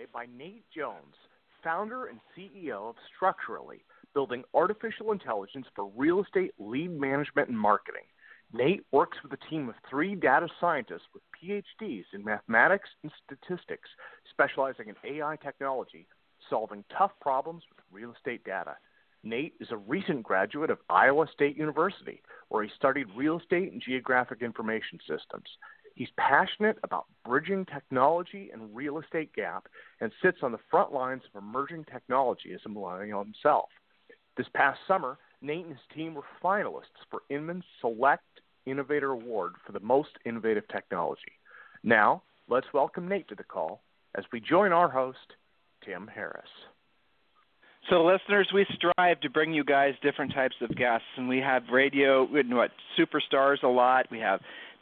Today 0.00 0.10
by 0.14 0.26
Nate 0.34 0.64
Joens, 0.74 1.14
founder 1.62 2.06
and 2.06 2.20
CEO 2.34 2.88
of 2.88 2.94
Structurely, 3.14 3.84
building 4.14 4.44
artificial 4.54 5.12
intelligence 5.12 5.66
for 5.76 5.92
real 5.94 6.22
estate 6.22 6.52
lead 6.58 6.90
management 6.90 7.50
and 7.50 7.58
marketing. 7.58 8.04
Nate 8.50 8.82
works 8.92 9.18
with 9.22 9.30
a 9.34 9.50
team 9.50 9.68
of 9.68 9.74
three 9.90 10.14
data 10.14 10.48
scientists 10.58 11.04
with 11.12 11.22
PhDs 11.36 12.04
in 12.14 12.24
mathematics 12.24 12.88
and 13.02 13.12
statistics, 13.26 13.90
specializing 14.30 14.86
in 14.88 14.94
AI 15.04 15.36
technology, 15.36 16.06
solving 16.48 16.82
tough 16.96 17.12
problems 17.20 17.62
with 17.68 17.84
real 17.92 18.14
estate 18.14 18.42
data. 18.42 18.76
Nate 19.22 19.52
is 19.60 19.68
a 19.70 19.76
recent 19.76 20.22
graduate 20.22 20.70
of 20.70 20.78
Iowa 20.88 21.26
State 21.30 21.58
University, 21.58 22.22
where 22.48 22.64
he 22.64 22.70
studied 22.74 23.08
real 23.14 23.38
estate 23.38 23.70
and 23.70 23.82
geographic 23.82 24.40
information 24.40 24.98
systems. 25.00 25.44
He's 26.00 26.08
passionate 26.16 26.78
about 26.82 27.04
bridging 27.26 27.66
technology 27.66 28.48
and 28.54 28.74
real 28.74 29.00
estate 29.00 29.34
gap 29.34 29.68
and 30.00 30.10
sits 30.22 30.38
on 30.42 30.50
the 30.50 30.58
front 30.70 30.94
lines 30.94 31.20
of 31.26 31.42
emerging 31.42 31.84
technology 31.92 32.54
as 32.54 32.60
a 32.64 32.70
millennial 32.70 33.22
himself. 33.22 33.68
This 34.38 34.46
past 34.54 34.78
summer, 34.88 35.18
Nate 35.42 35.66
and 35.66 35.74
his 35.74 35.94
team 35.94 36.14
were 36.14 36.24
finalists 36.42 37.04
for 37.10 37.20
Inman's 37.28 37.66
Select 37.82 38.24
Innovator 38.64 39.10
Award 39.10 39.56
for 39.66 39.72
the 39.72 39.80
most 39.80 40.08
innovative 40.24 40.66
technology. 40.68 41.32
Now, 41.82 42.22
let's 42.48 42.72
welcome 42.72 43.06
Nate 43.06 43.28
to 43.28 43.34
the 43.34 43.44
call 43.44 43.82
as 44.14 44.24
we 44.32 44.40
join 44.40 44.72
our 44.72 44.88
host, 44.88 45.18
Tim 45.84 46.06
Harris. 46.06 46.48
So, 47.90 48.04
listeners, 48.04 48.48
we 48.54 48.66
strive 48.74 49.20
to 49.20 49.28
bring 49.28 49.52
you 49.52 49.64
guys 49.64 49.94
different 50.02 50.32
types 50.32 50.56
of 50.60 50.74
guests, 50.76 51.06
and 51.16 51.28
we 51.28 51.38
have 51.38 51.64
radio, 51.72 52.24
what 52.24 52.70
superstars 52.98 53.62
a 53.62 53.68
lot. 53.68 54.06
We 54.10 54.20
have 54.20 54.40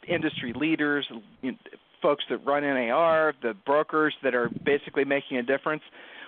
industry 0.09 0.53
leaders, 0.53 1.07
you 1.41 1.51
know, 1.51 1.57
folks 2.01 2.23
that 2.29 2.37
run 2.45 2.63
NAR, 2.63 3.33
the 3.41 3.53
brokers 3.65 4.13
that 4.23 4.33
are 4.33 4.49
basically 4.65 5.05
making 5.05 5.37
a 5.37 5.43
difference. 5.43 5.83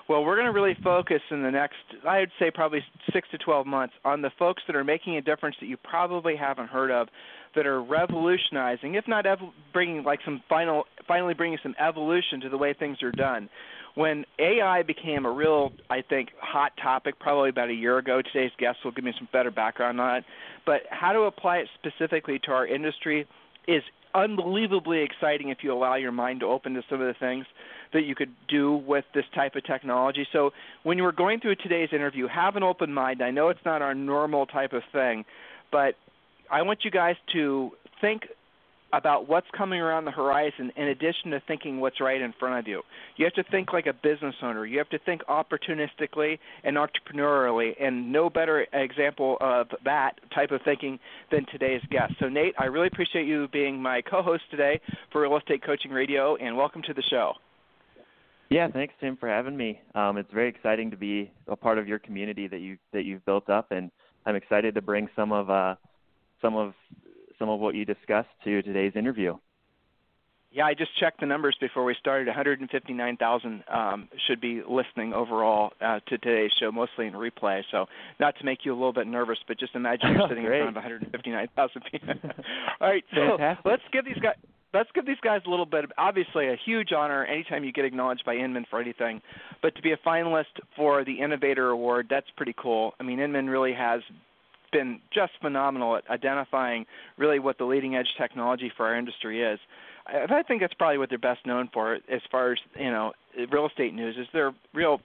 Well, 0.10 0.26
we're 0.26 0.36
going 0.36 0.48
to 0.48 0.52
really 0.52 0.76
focus 0.84 1.22
in 1.30 1.44
the 1.44 1.52
next, 1.52 1.78
I'd 2.06 2.32
say, 2.38 2.52
probably 2.52 2.84
six 3.14 3.30
to 3.32 3.38
12 3.38 3.66
months 3.66 3.94
on 4.04 4.22
the 4.22 4.32
folks 4.38 4.62
that 4.68 4.76
are 4.76 4.84
making 4.84 5.16
a 5.16 5.22
difference 5.22 5.56
that 5.62 5.68
you 5.68 5.78
probably 5.78 6.36
haven't 6.36 6.68
heard 6.68 6.92
of, 6.92 7.08
that 7.56 7.66
are 7.66 7.82
revolutionizing, 7.82 8.96
if 8.96 9.08
not 9.08 9.26
ev- 9.26 9.40
bringing 9.72 10.04
like 10.04 10.20
some 10.26 10.42
final, 10.50 10.86
finally 11.08 11.34
bringing 11.34 11.59
some 11.62 11.76
evolution 11.80 12.42
to 12.42 12.50
the 12.50 12.58
way 12.58 12.74
things 12.74 13.02
are 13.04 13.12
done. 13.12 13.50
When 13.96 14.26
AI 14.40 14.84
became 14.84 15.26
a 15.26 15.32
real, 15.32 15.72
I 15.90 16.02
think, 16.02 16.30
hot 16.40 16.72
topic, 16.82 17.20
probably 17.20 17.50
about 17.50 17.70
a 17.70 17.74
year 17.74 17.98
ago, 17.98 18.22
today's 18.22 18.52
guest 18.58 18.80
will 18.84 18.92
give 18.92 19.04
me 19.04 19.14
some 19.18 19.28
better 19.34 19.52
background 19.52 20.00
on 20.00 20.18
it. 20.18 20.26
But 20.66 20.82
how 20.90 21.12
to 21.12 21.22
apply 21.22 21.58
it 21.58 21.68
specifically 21.80 22.40
to 22.46 22.52
our 22.52 22.66
industry 22.66 23.28
is 23.67 23.83
unbelievably 24.13 25.01
exciting 25.01 25.49
if 25.49 25.59
you 25.61 25.73
allow 25.73 25.95
your 25.95 26.11
mind 26.11 26.41
to 26.41 26.45
open 26.45 26.73
to 26.73 26.83
some 26.89 27.01
of 27.01 27.07
the 27.07 27.13
things 27.19 27.45
that 27.94 28.03
you 28.03 28.16
could 28.16 28.33
do 28.47 28.73
with 28.73 29.05
this 29.13 29.25
type 29.33 29.55
of 29.55 29.66
technology. 29.66 30.27
So 30.31 30.51
when 30.83 30.97
you 30.97 31.03
were 31.03 31.11
going 31.11 31.39
through 31.39 31.55
today's 31.55 31.89
interview, 31.91 32.27
have 32.27 32.55
an 32.55 32.63
open 32.63 32.94
mind. 32.94 33.22
I 33.22 33.31
know 33.31 33.49
it's 33.49 33.63
not 33.66 33.81
our 33.81 33.94
normal 33.94 34.45
type 34.45 34.73
of 34.73 34.83
thing, 34.91 35.25
but 35.72 35.95
I 36.49 36.61
want 36.61 36.83
you 36.83 36.91
guys 36.91 37.16
to 37.33 37.72
think 37.99 38.23
about 38.94 39.28
what's 39.28 39.47
coming 39.56 39.79
around 39.79 40.06
the 40.06 40.12
horizon 40.12 40.72
in 40.75 40.88
addition 40.88 41.31
to 41.31 41.41
thinking 41.47 41.79
what's 41.79 42.00
right 42.02 42.22
in 42.22 42.34
front 42.40 42.59
of 42.59 42.68
you. 42.68 42.81
You 43.18 43.25
have 43.25 43.34
to 43.34 43.44
think 43.52 43.74
like 43.74 43.85
a 43.85 43.94
business 43.94 44.35
owner. 44.41 44.66
You 44.66 44.78
have 44.78 44.90
to 44.90 45.00
think 45.00 45.22
opportunistically 45.25 46.40
and 46.63 46.78
entrepreneurially, 46.78 47.74
and 47.79 48.12
no 48.12 48.29
better 48.29 48.66
example 48.74 49.38
of 49.41 49.68
that 49.85 50.19
type 50.34 50.52
of 50.52 50.62
thinking 50.63 51.00
than 51.31 51.46
today's 51.52 51.81
guest. 51.90 52.13
So, 52.19 52.29
Nate, 52.29 52.53
I 52.57 52.66
really 52.66 52.88
appreciate 52.88 53.25
you 53.25 53.47
being 53.50 53.81
my 53.81 54.02
co 54.02 54.22
host 54.22 54.44
today 54.52 54.79
for 55.12 55.22
Real 55.22 55.38
Estate 55.38 55.63
Coaching 55.63 55.91
Radio, 55.91 56.35
and 56.35 56.58
welcome 56.58 56.81
to 56.84 56.94
the 56.94 57.03
show. 57.09 57.34
Yeah, 58.50 58.68
thanks 58.68 58.94
Tim 59.00 59.16
for 59.16 59.29
having 59.29 59.56
me. 59.56 59.79
Um, 59.96 60.18
it's 60.18 60.31
very 60.34 60.50
exciting 60.50 60.91
to 60.91 60.97
be 60.97 61.31
a 61.47 61.56
part 61.56 61.78
of 61.78 61.88
your 61.88 62.00
community 62.00 62.47
that 62.47 62.59
you 62.59 62.78
that 62.91 63.06
you've 63.06 63.25
built 63.25 63.50
up, 63.50 63.72
and 63.72 63.90
I'm 64.25 64.35
excited 64.35 64.75
to 64.75 64.81
bring 64.81 65.08
some 65.16 65.31
of 65.31 65.50
uh, 65.50 65.75
some 66.41 66.58
of 66.58 66.73
some 67.41 67.50
of 67.50 67.59
what 67.59 67.74
you 67.74 67.84
discussed 67.84 68.29
to 68.44 68.62
today's 68.62 68.94
interview. 68.96 69.35
Yeah, 70.53 70.66
I 70.66 70.74
just 70.74 70.91
checked 71.00 71.22
the 71.22 71.25
numbers 71.25 71.56
before 71.59 71.85
we 71.85 71.96
started. 72.00 72.28
159,000 72.28 73.63
um, 73.74 74.09
should 74.28 74.41
be 74.41 74.62
listening 74.68 75.13
overall 75.13 75.72
uh, 75.81 76.02
to 76.07 76.18
today's 76.18 76.52
show, 76.59 76.72
mostly 76.72 77.07
in 77.07 77.13
replay. 77.13 77.62
So, 77.72 77.85
not 78.19 78.38
to 78.38 78.46
make 78.46 78.59
you 78.66 78.74
a 78.74 78.75
little 78.75 78.91
bit 78.91 79.07
nervous, 79.07 79.38
but 79.47 79.57
just 79.57 79.75
imagine 79.75 80.12
you're 80.13 80.28
sitting 80.29 80.44
in 80.44 80.50
front 80.50 80.69
of 80.69 80.75
159,000 80.75 81.81
people. 81.90 82.16
All 82.81 82.90
right, 82.90 83.03
so 83.16 83.38
Fantastic. 83.38 83.66
let's 83.66 83.84
give 83.94 84.06
these 84.06 84.19
guys 84.22 84.35
let's 84.73 84.90
give 84.94 85.06
these 85.06 85.19
guys 85.22 85.41
a 85.47 85.50
little 85.50 85.66
bit 85.66 85.84
of 85.85 85.91
obviously 85.97 86.47
a 86.47 86.56
huge 86.66 86.91
honor 86.91 87.25
anytime 87.25 87.63
you 87.63 87.73
get 87.73 87.85
acknowledged 87.85 88.23
by 88.25 88.35
Inman 88.35 88.66
for 88.69 88.79
anything. 88.79 89.22
But 89.62 89.75
to 89.75 89.81
be 89.81 89.94
a 89.94 89.97
finalist 89.97 90.59
for 90.75 91.03
the 91.03 91.19
Innovator 91.19 91.69
Award, 91.69 92.08
that's 92.09 92.28
pretty 92.38 92.56
cool. 92.58 92.94
I 93.00 93.03
mean, 93.03 93.19
Inman 93.19 93.50
really 93.50 93.73
has 93.73 94.02
been 94.72 95.00
just 95.14 95.34
phenomenal 95.42 95.98
at 95.98 96.09
identifying 96.09 96.86
really 97.18 97.40
what 97.40 97.58
the 97.58 97.66
leading 97.66 97.96
edge 97.96 98.09
technology 98.18 98.72
for 98.76 98.86
our 98.88 98.98
industry 98.98 99.44
is. 99.44 99.59
I, 100.08 100.40
I 100.40 100.44
think 100.44 100.62
that's 100.62 100.74
probably 100.74 100.98
what 100.98 101.09
they're 101.09 101.18
best 101.18 101.46
known 101.46 101.70
for 101.74 101.96
as 101.96 102.22
far 102.32 102.54
as 102.54 102.59
you 102.78 102.92
know 102.92 103.14
real 103.52 103.68
estate 103.68 103.94
news 103.94 104.16
is 104.18 104.28
their 104.34 104.54
real 104.74 105.02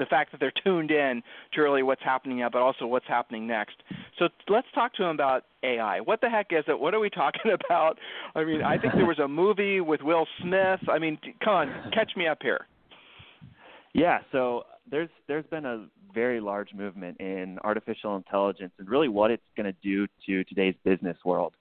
the 0.00 0.06
fact 0.06 0.32
that 0.32 0.40
they're 0.40 0.52
tuned 0.64 0.90
in 0.90 1.22
to 1.52 1.60
really 1.60 1.82
what's 1.82 2.02
happening 2.02 2.38
now, 2.38 2.48
but 2.48 2.62
also 2.62 2.86
what's 2.86 3.06
happening 3.06 3.46
next. 3.46 3.76
So 4.18 4.28
let's 4.48 4.66
talk 4.74 4.94
to 4.94 5.02
them 5.02 5.10
about 5.10 5.44
AI. 5.62 6.00
What 6.00 6.22
the 6.22 6.30
heck 6.30 6.46
is 6.52 6.64
it? 6.68 6.80
What 6.80 6.94
are 6.94 7.00
we 7.00 7.10
talking 7.22 7.52
about? 7.52 7.98
I 8.34 8.42
mean, 8.42 8.62
I 8.62 8.78
think 8.78 8.94
there 8.94 9.06
was 9.06 9.18
a 9.18 9.28
movie 9.28 9.80
with 9.80 10.00
Will 10.00 10.26
Smith. 10.40 10.80
I 10.88 10.98
mean, 10.98 11.18
come 11.44 11.52
on, 11.52 11.90
catch 11.92 12.12
me 12.16 12.26
up 12.26 12.38
here. 12.40 12.66
Yeah, 13.92 14.20
so 14.32 14.64
there's 14.90 15.08
there's 15.28 15.46
been 15.46 15.64
a 15.64 15.86
very 16.12 16.40
large 16.40 16.74
movement 16.74 17.20
in 17.20 17.58
artificial 17.62 18.16
intelligence 18.16 18.72
and 18.78 18.88
really 18.88 19.08
what 19.08 19.30
it's 19.30 19.42
going 19.56 19.66
to 19.66 19.76
do 19.82 20.06
to 20.26 20.44
today's 20.44 20.74
business 20.84 21.16
world. 21.24 21.54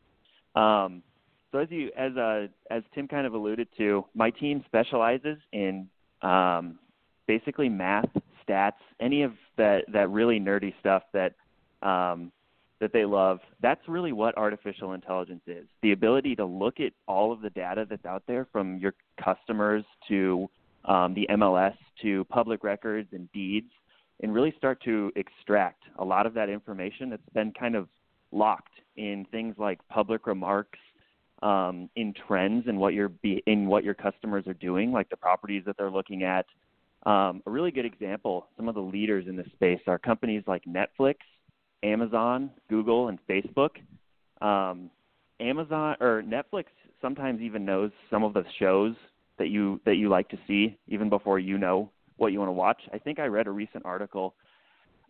Um, 0.56 1.04
so 1.52 1.60
as 1.60 1.68
you 1.72 1.92
as 1.98 2.16
uh, 2.18 2.48
as 2.70 2.84
Tim 2.94 3.08
kind 3.08 3.26
of 3.26 3.34
alluded 3.34 3.68
to, 3.78 4.06
my 4.14 4.30
team 4.30 4.64
specializes 4.66 5.38
in 5.52 5.88
um, 6.22 6.80
basically 7.28 7.70
math, 7.70 8.10
stats, 8.48 8.74
any 9.00 9.24
of 9.24 9.34
that 9.58 9.86
that 9.94 10.10
really 10.10 10.40
nerdy 10.40 10.74
stuff 10.80 11.04
that 11.14 11.34
um, 11.82 12.32
that 12.80 12.94
they 12.94 13.06
love. 13.06 13.40
That's 13.62 13.82
really 13.88 14.12
what 14.12 14.38
artificial 14.38 14.94
intelligence 14.94 15.42
is. 15.48 15.66
The 15.82 15.92
ability 15.92 16.36
to 16.38 16.46
look 16.46 16.80
at 16.80 16.94
all 17.08 17.32
of 17.32 17.42
the 17.42 17.50
data 17.50 17.86
that's 17.90 18.06
out 18.06 18.24
there 18.28 18.48
from 18.52 18.78
your 18.78 18.94
customers 19.24 19.84
to 20.08 20.50
um, 20.86 21.14
the 21.14 21.28
MLS 21.32 21.76
to 22.02 22.24
public 22.26 22.64
records 22.64 23.10
and 23.12 23.32
deeds 23.32 23.70
and 24.22 24.34
really 24.34 24.54
start 24.58 24.82
to 24.84 25.12
extract 25.16 25.84
a 25.98 26.06
lot 26.06 26.26
of 26.26 26.34
that 26.34 26.50
information 26.50 27.10
that's 27.10 27.30
been 27.34 27.52
kind 27.52 27.76
of 27.76 27.88
locked 28.32 28.74
in 28.98 29.26
things 29.32 29.56
like 29.58 29.80
public 29.90 30.28
remarks, 30.28 30.80
um, 31.42 31.90
in 31.96 32.14
trends 32.28 32.66
and 32.68 32.78
what 32.78 32.94
your 32.94 33.12
in 33.46 33.68
what 33.68 33.84
your 33.84 33.94
customers 33.94 34.46
are 34.48 34.54
doing, 34.56 34.92
like 34.92 35.10
the 35.10 35.18
properties 35.18 35.64
that 35.66 35.78
they're 35.78 35.92
looking 35.92 36.24
at. 36.24 36.46
Um, 37.06 37.42
a 37.46 37.50
really 37.50 37.72
good 37.72 37.86
example, 37.86 38.48
some 38.58 38.68
of 38.68 38.76
the 38.76 38.82
leaders 38.82 39.26
in 39.28 39.38
this 39.38 39.48
space 39.54 39.80
are 39.88 39.98
companies 39.98 40.44
like 40.48 40.64
Netflix, 40.66 41.16
Amazon, 41.82 42.52
Google, 42.70 43.08
and 43.08 43.20
Facebook. 43.30 43.70
Um, 44.42 44.90
Amazon 45.40 45.96
or 46.02 46.22
Netflix 46.24 46.66
sometimes 47.02 47.40
even 47.42 47.64
knows 47.64 47.92
some 48.10 48.24
of 48.24 48.34
the 48.34 48.44
shows 48.60 48.96
that 49.40 49.48
you 49.48 49.82
that 49.86 49.96
you 49.96 50.10
like 50.10 50.30
to 50.30 50.38
see 50.48 50.78
even 50.88 51.10
before 51.10 51.40
you 51.40 51.58
know 51.58 51.90
what 52.18 52.32
you 52.32 52.40
want 52.40 52.50
to 52.50 52.54
watch. 52.54 52.82
I 52.94 53.00
think 53.00 53.18
I 53.18 53.26
read 53.26 53.48
a 53.48 53.52
recent 53.52 53.86
article 53.86 54.36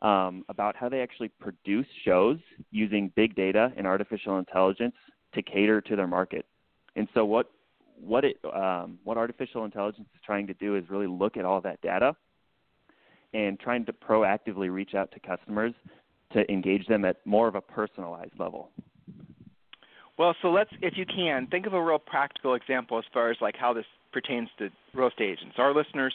um, 0.02 0.46
about 0.48 0.76
how 0.76 0.88
they 0.88 1.02
actually 1.02 1.30
produce 1.40 1.88
shows 2.06 2.38
using 2.72 3.12
big 3.16 3.36
data 3.36 3.74
and 3.76 3.86
artificial 3.86 4.40
intelligence 4.40 4.96
to 5.34 5.42
cater 5.42 5.82
to 5.82 5.96
their 5.96 6.08
market. 6.08 6.46
And 6.96 7.08
so 7.14 7.26
what 7.26 7.52
what 8.00 8.24
it 8.24 8.38
um, 8.54 9.00
what 9.04 9.18
artificial 9.18 9.66
intelligence 9.66 10.08
is 10.14 10.22
trying 10.26 10.48
to 10.48 10.54
do 10.54 10.78
is 10.78 10.86
really 10.90 11.08
look 11.08 11.36
at 11.36 11.44
all 11.44 11.60
that 11.62 11.82
data 11.82 12.16
and 13.34 13.60
trying 13.60 13.86
to 13.86 13.94
proactively 13.94 14.72
reach 14.72 14.96
out 14.96 15.12
to 15.12 15.20
customers 15.20 15.74
to 16.34 16.50
engage 16.52 16.88
them 16.88 17.06
at 17.06 17.18
more 17.26 17.48
of 17.48 17.56
a 17.56 17.62
personalized 17.62 18.40
level. 18.40 18.70
Well, 20.18 20.36
so 20.42 20.50
let's, 20.50 20.70
if 20.82 20.96
you 20.98 21.06
can, 21.06 21.48
think 21.48 21.66
of 21.66 21.74
a 21.74 21.82
real 21.82 22.00
practical 22.00 22.56
example 22.56 22.98
as 22.98 23.06
far 23.14 23.32
as 23.32 23.38
like 23.40 23.56
how 23.56 23.74
this 23.74 23.86
pertains 24.12 24.50
to 24.60 24.70
real 24.94 25.08
estate 25.08 25.38
agents. 25.38 25.56
Our 25.58 25.74
listeners, 25.74 26.14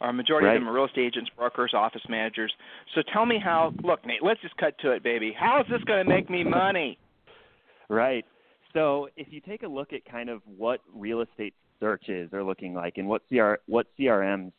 our 0.00 0.12
majority 0.12 0.48
right. 0.48 0.56
of 0.56 0.62
them 0.62 0.68
are 0.68 0.72
real 0.72 0.86
estate 0.86 1.06
agents, 1.06 1.30
brokers, 1.36 1.72
office 1.74 2.02
managers. 2.08 2.52
So 2.94 3.02
tell 3.12 3.26
me 3.26 3.38
how. 3.42 3.72
Look, 3.82 4.04
Nate, 4.06 4.22
let's 4.22 4.40
just 4.40 4.56
cut 4.56 4.78
to 4.80 4.92
it, 4.92 5.02
baby. 5.02 5.34
How 5.38 5.60
is 5.60 5.66
this 5.70 5.82
going 5.84 6.04
to 6.04 6.08
make 6.08 6.28
me 6.28 6.44
money? 6.44 6.98
Right. 7.88 8.24
So 8.72 9.08
if 9.16 9.28
you 9.30 9.40
take 9.40 9.62
a 9.62 9.68
look 9.68 9.92
at 9.92 10.04
kind 10.04 10.30
of 10.30 10.40
what 10.56 10.80
real 10.94 11.20
estate 11.20 11.54
searches 11.78 12.32
are 12.32 12.42
looking 12.42 12.74
like 12.74 12.94
and 12.96 13.06
what 13.06 13.22
CR 13.28 13.54
what 13.66 13.86
CRMs, 13.98 14.52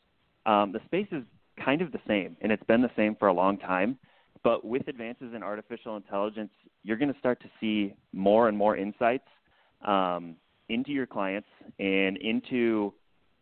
um, 0.46 0.72
the 0.72 0.80
space 0.86 1.08
is 1.12 1.24
kind 1.64 1.82
of 1.82 1.92
the 1.92 2.00
same, 2.08 2.38
and 2.42 2.52
it's 2.52 2.64
been 2.64 2.82
the 2.82 2.92
same 2.96 3.16
for 3.16 3.28
a 3.28 3.34
long 3.34 3.58
time. 3.58 3.98
But 4.44 4.66
with 4.66 4.88
advances 4.88 5.34
in 5.34 5.42
artificial 5.42 5.96
intelligence, 5.96 6.52
you're 6.84 6.98
going 6.98 7.12
to 7.14 7.20
start 7.20 7.42
to 7.42 7.50
see 7.62 7.94
more 8.12 8.50
and 8.50 8.58
more 8.58 8.76
insights 8.76 9.28
um, 9.86 10.36
into 10.70 10.92
your 10.92 11.06
clients 11.06 11.48
and 11.80 12.18
into 12.18 12.94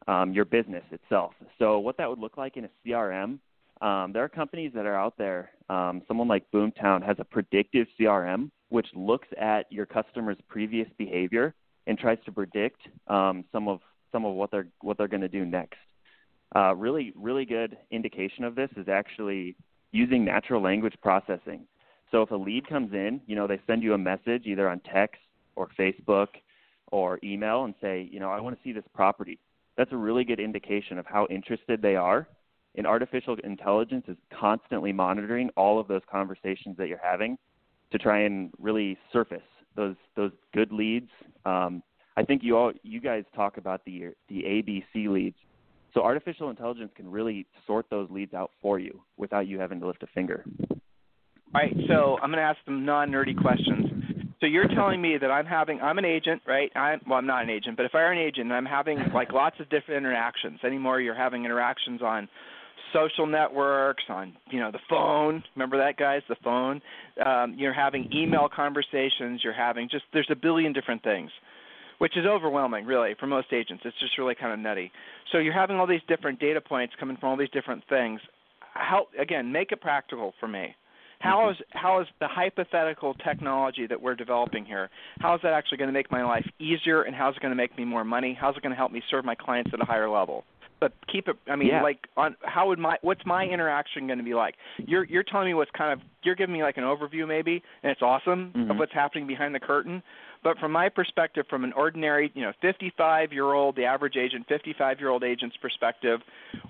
um, 0.08 0.34
your 0.34 0.46
business 0.46 0.84
itself. 0.92 1.34
So 1.60 1.80
what 1.80 1.98
that 1.98 2.10
would 2.10 2.20
look 2.20 2.38
like 2.38 2.58
in 2.58 2.66
a 2.66 2.70
CRM, 2.86 3.40
um, 3.82 4.14
there 4.14 4.24
are 4.24 4.30
companies 4.30 4.72
that 4.76 4.86
are 4.86 4.96
out 4.96 5.16
there. 5.18 5.52
Um, 5.70 6.02
someone 6.08 6.28
like 6.28 6.46
Boomtown 6.54 7.06
has 7.06 7.18
a 7.20 7.24
predictive 7.24 7.88
CRM 8.00 8.52
which 8.72 8.88
looks 8.96 9.28
at 9.38 9.70
your 9.70 9.86
customer's 9.86 10.38
previous 10.48 10.88
behavior 10.98 11.54
and 11.88 12.00
tries 12.00 12.18
to 12.26 12.32
predict 12.32 12.80
um, 13.08 13.44
some 13.52 13.68
of 13.68 13.82
some 14.12 14.26
of 14.26 14.34
what 14.34 14.50
they're 14.50 14.68
what 14.80 14.98
they're 14.98 15.10
going 15.10 15.22
to 15.22 15.28
do 15.28 15.46
next. 15.46 15.78
Uh, 16.56 16.74
really, 16.76 17.14
really 17.16 17.46
good 17.46 17.78
indication 17.92 18.44
of 18.44 18.56
this 18.56 18.70
is 18.78 18.88
actually 18.88 19.56
using 19.92 20.24
natural 20.24 20.62
language 20.62 20.96
processing. 21.02 21.62
So 22.12 22.22
if 22.22 22.32
a 22.32 22.36
lead 22.36 22.68
comes 22.68 22.94
in, 22.94 23.22
you 23.26 23.36
know, 23.36 23.46
they 23.46 23.60
send 23.68 23.84
you 23.84 23.94
a 23.94 23.98
message 23.98 24.46
either 24.46 24.70
on 24.70 24.82
text 24.82 25.22
or 25.56 25.70
Facebook 25.78 26.28
or 26.92 27.20
email 27.24 27.64
and 27.64 27.74
say, 27.82 28.08
you 28.12 28.20
know, 28.20 28.30
I 28.30 28.40
want 28.40 28.56
to 28.56 28.62
see 28.64 28.72
this 28.72 28.84
property. 28.94 29.40
That's 29.78 29.92
a 29.92 29.98
really 29.98 30.24
good 30.24 30.40
indication 30.40 30.98
of 30.98 31.06
how 31.06 31.28
interested 31.30 31.82
they 31.82 31.96
are. 31.96 32.28
And 32.76 32.88
artificial 32.88 33.36
intelligence 33.44 34.06
is 34.08 34.18
constantly 34.38 34.94
monitoring 34.94 35.50
all 35.58 35.80
of 35.80 35.88
those 35.88 36.02
conversations 36.10 36.78
that 36.78 36.88
you're 36.88 37.02
having 37.04 37.38
to 37.92 37.98
try 37.98 38.22
and 38.22 38.52
really 38.60 38.98
surface 39.12 39.42
those 39.76 39.96
those 40.16 40.32
good 40.54 40.72
leads. 40.72 41.10
Um, 41.46 41.84
I 42.16 42.24
think 42.24 42.44
you 42.44 42.58
all 42.58 42.72
you 42.84 43.02
guys 43.02 43.24
talk 43.36 43.58
about 43.58 43.84
the 43.86 44.12
the 44.30 44.44
ABC 44.44 45.10
leads. 45.10 45.36
So 45.94 46.02
artificial 46.02 46.50
intelligence 46.50 46.92
can 46.96 47.10
really 47.12 47.46
sort 47.68 47.86
those 47.90 48.10
leads 48.10 48.34
out 48.34 48.52
for 48.62 48.80
you 48.80 49.02
without 49.18 49.48
you 49.48 49.60
having 49.60 49.82
to 49.82 49.88
lift 49.88 50.04
a 50.04 50.08
finger. 50.08 50.46
All 51.54 51.62
right. 51.62 51.76
So 51.90 52.18
I'm 52.22 52.30
going 52.30 52.38
to 52.38 52.44
ask 52.44 52.60
some 52.64 52.86
non-nerdy 52.86 53.38
questions. 53.42 54.11
So 54.42 54.48
you're 54.48 54.68
telling 54.68 55.00
me 55.00 55.18
that 55.22 55.30
I'm 55.30 55.46
having 55.46 55.80
I'm 55.82 56.00
an 56.00 56.06
agent, 56.06 56.42
right? 56.48 56.76
I'm 56.76 57.00
well, 57.08 57.20
I'm 57.20 57.28
not 57.28 57.44
an 57.44 57.52
agent, 57.52 57.78
but 57.78 57.86
if 57.86 57.94
I 57.94 58.00
were 58.00 58.12
an 58.12 58.18
agent 58.18 58.48
and 58.48 58.54
I'm 58.54 58.66
having 58.66 58.98
like 59.14 59.32
lots 59.32 59.56
of 59.60 59.70
different 59.70 60.00
interactions. 60.00 60.60
Anymore, 60.64 61.00
you're 61.00 61.16
having 61.16 61.46
interactions 61.46 62.02
on 62.02 62.28
social 62.92 63.28
networks, 63.28 64.04
on 64.10 64.34
you 64.50 64.60
know 64.60 64.72
the 64.72 64.80
phone. 64.90 65.44
Remember 65.56 65.78
that, 65.78 65.96
guys? 65.96 66.24
The 66.28 66.36
phone. 66.44 66.82
Um, 67.24 67.54
you're 67.56 67.74
having 67.74 68.10
email 68.12 68.50
conversations. 68.54 69.42
You're 69.44 69.54
having 69.54 69.88
just 69.92 70.06
there's 70.12 70.28
a 70.32 70.36
billion 70.36 70.74
different 70.74 71.04
things, 71.04 71.30
which 72.00 72.18
is 72.18 72.26
overwhelming, 72.26 72.88
really, 72.88 73.14
for 73.20 73.28
most 73.28 73.54
agents. 73.54 73.84
It's 73.86 74.00
just 74.00 74.18
really 74.18 74.34
kind 74.34 74.54
of 74.54 74.58
nutty. 74.60 74.92
So 75.32 75.38
you're 75.38 75.54
having 75.54 75.78
all 75.78 75.86
these 75.86 76.02
different 76.08 76.40
data 76.40 76.62
points 76.62 76.96
coming 77.00 77.16
from 77.18 77.30
all 77.30 77.38
these 77.38 77.52
different 77.52 77.84
things. 77.90 78.20
How 78.74 79.06
again, 79.20 79.52
make 79.52 79.72
it 79.72 79.82
practical 79.82 80.34
for 80.40 80.48
me. 80.48 80.76
How 81.22 81.50
is 81.52 81.58
how 81.70 82.02
is 82.02 82.08
the 82.20 82.28
hypothetical 82.28 83.14
technology 83.14 83.88
that 83.88 84.02
we're 84.02 84.16
developing 84.16 84.66
here? 84.66 84.90
How 85.20 85.36
is 85.36 85.42
that 85.44 85.54
actually 85.54 85.78
going 85.78 85.90
to 85.90 85.94
make 85.94 86.12
my 86.12 86.24
life 86.24 86.48
easier, 86.60 87.04
and 87.04 87.16
how 87.16 87.30
is 87.30 87.36
it 87.38 87.42
going 87.42 87.52
to 87.52 87.56
make 87.56 87.78
me 87.78 87.86
more 87.86 88.04
money? 88.04 88.38
How 88.40 88.50
is 88.50 88.58
it 88.58 88.64
going 88.64 88.72
to 88.72 88.78
help 88.78 88.92
me 88.92 89.02
serve 89.10 89.24
my 89.24 89.36
clients 89.36 89.72
at 89.74 89.82
a 89.82 89.86
higher 89.86 90.10
level? 90.10 90.44
but 90.82 90.92
keep 91.10 91.30
it 91.30 91.38
i 91.48 91.56
mean 91.56 91.70
yeah. 91.70 91.82
like 91.82 92.08
on 92.18 92.36
how 92.42 92.68
would 92.68 92.80
my 92.80 92.98
what's 93.04 93.26
my 93.26 93.46
interaction 93.46 94.08
going 94.08 94.18
to 94.18 94.26
be 94.26 94.34
like 94.34 94.56
you're 94.78 95.06
you're 95.06 95.24
telling 95.24 95.48
me 95.48 95.54
what's 95.54 95.72
kind 95.72 95.94
of 95.94 96.06
you're 96.24 96.36
giving 96.36 96.54
me 96.54 96.64
like 96.64 96.76
an 96.76 96.84
overview 96.84 97.26
maybe 97.26 97.64
and 97.84 97.92
it's 97.92 98.02
awesome 98.02 98.52
mm-hmm. 98.54 98.72
of 98.72 98.78
what's 98.78 98.92
happening 98.92 99.26
behind 99.26 99.56
the 99.56 99.60
curtain 99.60 100.04
but 100.44 100.58
from 100.58 100.72
my 100.72 100.90
perspective 100.90 101.46
from 101.50 101.64
an 101.64 101.72
ordinary 101.74 102.32
you 102.34 102.42
know 102.42 102.52
55 102.62 103.32
year 103.32 103.54
old 103.54 103.76
the 103.78 103.86
average 103.86 104.18
agent 104.18 104.46
55 104.50 105.00
year 105.00 105.10
old 105.10 105.24
agent's 105.24 105.56
perspective 105.58 106.20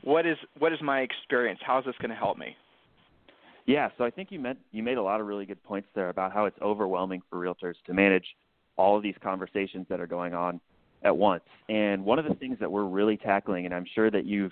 what 0.03 0.27
is 0.27 0.37
what 0.59 0.73
is 0.73 0.79
my 0.81 0.99
experience 0.99 1.59
how 1.65 1.79
is 1.79 1.85
this 1.85 1.95
going 1.99 2.11
to 2.11 2.15
help 2.15 2.37
me 2.37 2.55
yeah 3.71 3.89
so 3.97 4.03
i 4.03 4.09
think 4.09 4.31
you 4.31 4.39
meant 4.39 4.59
you 4.71 4.83
made 4.83 4.97
a 4.97 5.03
lot 5.03 5.19
of 5.21 5.27
really 5.27 5.45
good 5.45 5.61
points 5.63 5.87
there 5.95 6.09
about 6.09 6.31
how 6.31 6.45
it's 6.45 6.57
overwhelming 6.61 7.21
for 7.29 7.39
realtors 7.39 7.75
to 7.85 7.93
manage 7.93 8.25
all 8.77 8.97
of 8.97 9.03
these 9.03 9.15
conversations 9.21 9.85
that 9.89 9.99
are 9.99 10.07
going 10.07 10.33
on 10.33 10.59
at 11.03 11.15
once. 11.15 11.43
And 11.69 12.03
one 12.03 12.19
of 12.19 12.25
the 12.25 12.35
things 12.35 12.57
that 12.59 12.71
we're 12.71 12.85
really 12.85 13.17
tackling, 13.17 13.65
and 13.65 13.73
I'm 13.73 13.85
sure 13.93 14.11
that 14.11 14.25
you've 14.25 14.51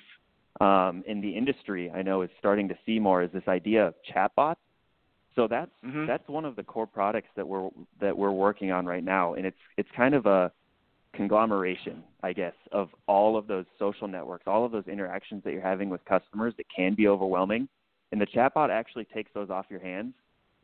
um, 0.61 1.03
in 1.07 1.21
the 1.21 1.29
industry, 1.29 1.89
I 1.91 2.01
know 2.01 2.21
is 2.21 2.29
starting 2.39 2.67
to 2.69 2.75
see 2.85 2.99
more, 2.99 3.23
is 3.23 3.31
this 3.31 3.47
idea 3.47 3.87
of 3.87 3.93
chatbots. 4.13 4.57
So 5.35 5.47
that's 5.47 5.71
mm-hmm. 5.85 6.05
that's 6.05 6.27
one 6.27 6.43
of 6.43 6.55
the 6.55 6.63
core 6.63 6.87
products 6.87 7.29
that 7.35 7.47
we're 7.47 7.69
that 8.01 8.17
we're 8.17 8.31
working 8.31 8.71
on 8.71 8.85
right 8.85 9.03
now, 9.03 9.35
and 9.35 9.45
it's 9.45 9.57
it's 9.77 9.89
kind 9.95 10.15
of 10.15 10.25
a 10.25 10.51
conglomeration, 11.13 12.03
I 12.23 12.33
guess, 12.33 12.53
of 12.71 12.89
all 13.07 13.37
of 13.37 13.47
those 13.47 13.65
social 13.77 14.07
networks, 14.07 14.47
all 14.47 14.65
of 14.65 14.71
those 14.71 14.87
interactions 14.87 15.43
that 15.43 15.53
you're 15.53 15.61
having 15.61 15.89
with 15.89 16.03
customers 16.05 16.53
that 16.57 16.65
can 16.75 16.93
be 16.93 17.07
overwhelming, 17.07 17.69
and 18.11 18.19
the 18.19 18.25
chatbot 18.27 18.69
actually 18.69 19.05
takes 19.05 19.31
those 19.33 19.49
off 19.49 19.65
your 19.69 19.79
hands 19.79 20.13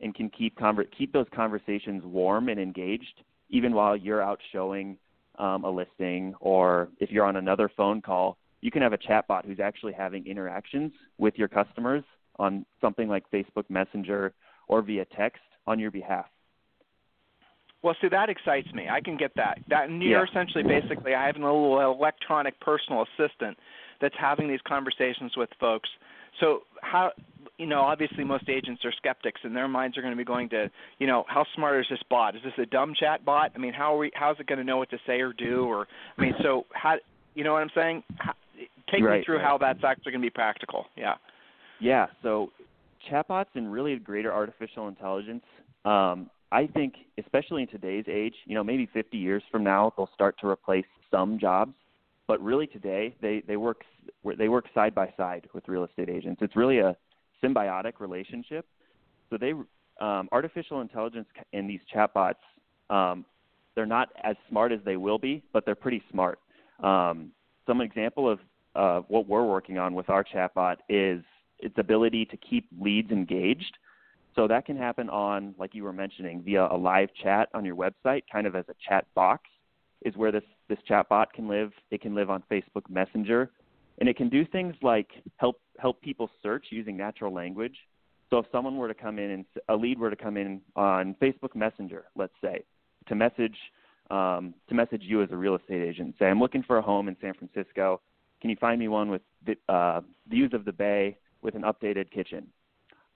and 0.00 0.14
can 0.14 0.28
keep 0.28 0.58
conver- 0.58 0.88
keep 0.96 1.12
those 1.12 1.26
conversations 1.34 2.02
warm 2.04 2.48
and 2.48 2.60
engaged, 2.60 3.22
even 3.50 3.72
while 3.72 3.96
you're 3.96 4.22
out 4.22 4.40
showing 4.52 4.98
um, 5.38 5.64
a 5.64 5.70
listing, 5.70 6.34
or 6.40 6.88
if 6.98 7.10
you're 7.10 7.24
on 7.24 7.36
another 7.36 7.70
phone 7.76 8.00
call, 8.00 8.36
you 8.60 8.70
can 8.70 8.82
have 8.82 8.92
a 8.92 8.98
chatbot 8.98 9.44
who's 9.44 9.60
actually 9.60 9.92
having 9.92 10.26
interactions 10.26 10.92
with 11.18 11.34
your 11.36 11.48
customers 11.48 12.02
on 12.38 12.64
something 12.80 13.08
like 13.08 13.24
Facebook 13.30 13.64
Messenger 13.68 14.32
or 14.68 14.82
via 14.82 15.04
text 15.16 15.42
on 15.66 15.78
your 15.78 15.90
behalf. 15.90 16.26
Well, 17.82 17.94
see, 18.00 18.08
that 18.08 18.28
excites 18.28 18.72
me. 18.72 18.88
I 18.90 19.00
can 19.00 19.16
get 19.16 19.32
that. 19.36 19.58
That 19.68 19.90
you're 19.90 20.24
yeah. 20.24 20.30
essentially, 20.30 20.64
basically, 20.64 21.14
I 21.14 21.26
have 21.26 21.36
a 21.36 21.38
little 21.38 21.80
electronic 21.80 22.58
personal 22.60 23.04
assistant 23.04 23.56
that's 24.00 24.14
having 24.18 24.48
these 24.48 24.60
conversations 24.66 25.36
with 25.36 25.50
folks. 25.60 25.88
So, 26.40 26.62
how 26.82 27.12
you 27.58 27.66
know, 27.66 27.80
obviously 27.80 28.22
most 28.24 28.48
agents 28.48 28.84
are 28.84 28.92
skeptics, 28.92 29.40
and 29.44 29.56
their 29.56 29.68
minds 29.68 29.96
are 29.96 30.02
going 30.02 30.12
to 30.12 30.16
be 30.16 30.24
going 30.24 30.48
to, 30.50 30.70
you 30.98 31.06
know, 31.06 31.24
how 31.28 31.44
smart 31.54 31.80
is 31.80 31.86
this 31.88 32.00
bot? 32.10 32.36
Is 32.36 32.42
this 32.42 32.52
a 32.58 32.66
dumb 32.66 32.92
chat 32.98 33.24
bot? 33.24 33.52
I 33.54 33.58
mean, 33.58 33.72
how 33.72 33.94
are 33.94 33.98
we? 33.98 34.10
How's 34.14 34.38
it 34.40 34.46
going 34.46 34.58
to 34.58 34.64
know 34.64 34.76
what 34.76 34.90
to 34.90 34.98
say 35.06 35.20
or 35.20 35.32
do? 35.32 35.64
Or, 35.64 35.86
I 36.18 36.22
mean, 36.22 36.34
so 36.42 36.66
how? 36.72 36.96
You 37.34 37.44
know 37.44 37.52
what 37.52 37.62
I'm 37.62 37.70
saying? 37.74 38.02
How, 38.16 38.32
take 38.90 39.02
right, 39.02 39.20
me 39.20 39.24
through 39.24 39.36
right. 39.36 39.44
how 39.44 39.58
that's 39.58 39.82
actually 39.84 40.12
going 40.12 40.22
to 40.22 40.26
be 40.26 40.30
practical. 40.30 40.86
Yeah. 40.96 41.14
Yeah. 41.80 42.06
So, 42.22 42.52
chatbots 43.10 43.46
and 43.54 43.70
really 43.70 43.96
greater 43.96 44.32
artificial 44.32 44.88
intelligence. 44.88 45.44
Um, 45.84 46.30
I 46.52 46.66
think, 46.66 46.94
especially 47.18 47.62
in 47.62 47.68
today's 47.68 48.04
age, 48.08 48.34
you 48.46 48.54
know, 48.54 48.64
maybe 48.64 48.88
50 48.92 49.16
years 49.16 49.42
from 49.50 49.64
now, 49.64 49.92
they'll 49.96 50.10
start 50.14 50.36
to 50.40 50.48
replace 50.48 50.86
some 51.10 51.38
jobs. 51.38 51.74
But 52.28 52.42
really, 52.42 52.66
today 52.66 53.14
they 53.22 53.42
they 53.46 53.56
work 53.56 53.82
they 54.36 54.48
work 54.48 54.66
side 54.74 54.94
by 54.94 55.12
side 55.16 55.48
with 55.54 55.68
real 55.68 55.84
estate 55.84 56.08
agents. 56.08 56.42
It's 56.42 56.56
really 56.56 56.78
a 56.80 56.96
symbiotic 57.46 58.00
relationship. 58.00 58.66
So 59.30 59.38
they 59.38 59.52
um, 60.00 60.28
artificial 60.32 60.80
intelligence 60.80 61.26
in 61.52 61.66
these 61.66 61.80
chatbots, 61.94 62.34
um, 62.90 63.24
they're 63.74 63.86
not 63.86 64.08
as 64.24 64.36
smart 64.48 64.72
as 64.72 64.80
they 64.84 64.96
will 64.96 65.18
be, 65.18 65.42
but 65.52 65.64
they're 65.64 65.74
pretty 65.74 66.02
smart. 66.10 66.38
Um, 66.82 67.32
some 67.66 67.80
example 67.80 68.28
of 68.30 68.38
uh, 68.74 69.00
what 69.08 69.26
we're 69.26 69.44
working 69.44 69.78
on 69.78 69.94
with 69.94 70.10
our 70.10 70.24
chatbot 70.24 70.76
is 70.88 71.22
its 71.58 71.74
ability 71.78 72.26
to 72.26 72.36
keep 72.36 72.66
leads 72.78 73.10
engaged. 73.10 73.78
So 74.34 74.46
that 74.48 74.66
can 74.66 74.76
happen 74.76 75.08
on, 75.08 75.54
like 75.58 75.74
you 75.74 75.82
were 75.82 75.94
mentioning, 75.94 76.42
via 76.42 76.68
a 76.70 76.76
live 76.76 77.08
chat 77.22 77.48
on 77.54 77.64
your 77.64 77.76
website, 77.76 78.22
kind 78.30 78.46
of 78.46 78.54
as 78.54 78.66
a 78.68 78.74
chat 78.86 79.06
box, 79.14 79.44
is 80.02 80.14
where 80.16 80.30
this 80.30 80.44
this 80.68 80.78
chatbot 80.88 81.26
can 81.34 81.48
live. 81.48 81.72
It 81.90 82.02
can 82.02 82.14
live 82.14 82.28
on 82.28 82.42
Facebook 82.50 82.90
Messenger 82.90 83.50
and 83.98 84.08
it 84.08 84.16
can 84.16 84.28
do 84.28 84.44
things 84.44 84.74
like 84.82 85.08
help 85.36 85.60
help 85.78 86.00
people 86.00 86.30
search 86.42 86.66
using 86.70 86.96
natural 86.96 87.32
language. 87.32 87.76
So 88.30 88.38
if 88.38 88.46
someone 88.50 88.76
were 88.76 88.88
to 88.88 88.94
come 88.94 89.18
in 89.18 89.30
and 89.30 89.44
a 89.68 89.76
lead 89.76 89.98
were 89.98 90.10
to 90.10 90.16
come 90.16 90.36
in 90.36 90.60
on 90.74 91.14
Facebook 91.22 91.54
Messenger, 91.54 92.04
let's 92.16 92.32
say, 92.42 92.64
to 93.08 93.14
message 93.14 93.56
um, 94.10 94.54
to 94.68 94.74
message 94.74 95.02
you 95.02 95.20
as 95.22 95.28
a 95.32 95.36
real 95.36 95.56
estate 95.56 95.82
agent, 95.82 96.14
say 96.18 96.26
I'm 96.26 96.38
looking 96.38 96.62
for 96.62 96.78
a 96.78 96.82
home 96.82 97.08
in 97.08 97.16
San 97.20 97.34
Francisco. 97.34 98.00
Can 98.40 98.50
you 98.50 98.56
find 98.56 98.78
me 98.78 98.88
one 98.88 99.10
with 99.10 99.22
uh, 99.68 100.00
views 100.28 100.52
of 100.54 100.64
the 100.64 100.72
bay 100.72 101.16
with 101.42 101.56
an 101.56 101.62
updated 101.62 102.10
kitchen? 102.12 102.46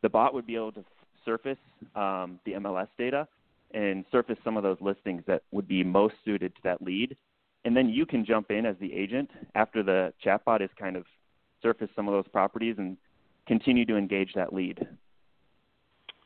The 0.03 0.09
bot 0.09 0.35
would 0.35 0.47
be 0.47 0.57
able 0.57 0.73
to 0.73 0.85
surface 1.25 1.59
um, 1.95 2.41
the 2.45 2.53
MLS 2.53 2.89
data 2.99 3.29
and 3.73 4.05
surface 4.11 4.39
some 4.43 4.57
of 4.57 4.65
those 4.65 4.79
listings 4.81 5.23
that 5.29 5.43
would 5.53 5.69
be 5.69 5.85
most 5.85 6.15
suited 6.25 6.55
to 6.57 6.61
that 6.65 6.83
lead 6.83 7.17
and 7.65 7.77
then 7.77 7.89
you 7.89 8.07
can 8.07 8.25
jump 8.25 8.51
in 8.51 8.65
as 8.65 8.77
the 8.81 8.93
agent 8.93 9.31
after 9.55 9.83
the 9.83 10.13
chatbot 10.25 10.63
is 10.63 10.71
kind 10.79 10.97
of 10.97 11.05
surfaced 11.63 11.93
some 11.95 12.09
of 12.09 12.15
those 12.15 12.29
properties 12.29 12.77
and 12.79 12.97
continue 13.47 13.85
to 13.87 13.97
engage 13.97 14.33
that 14.35 14.53
lead. 14.53 14.87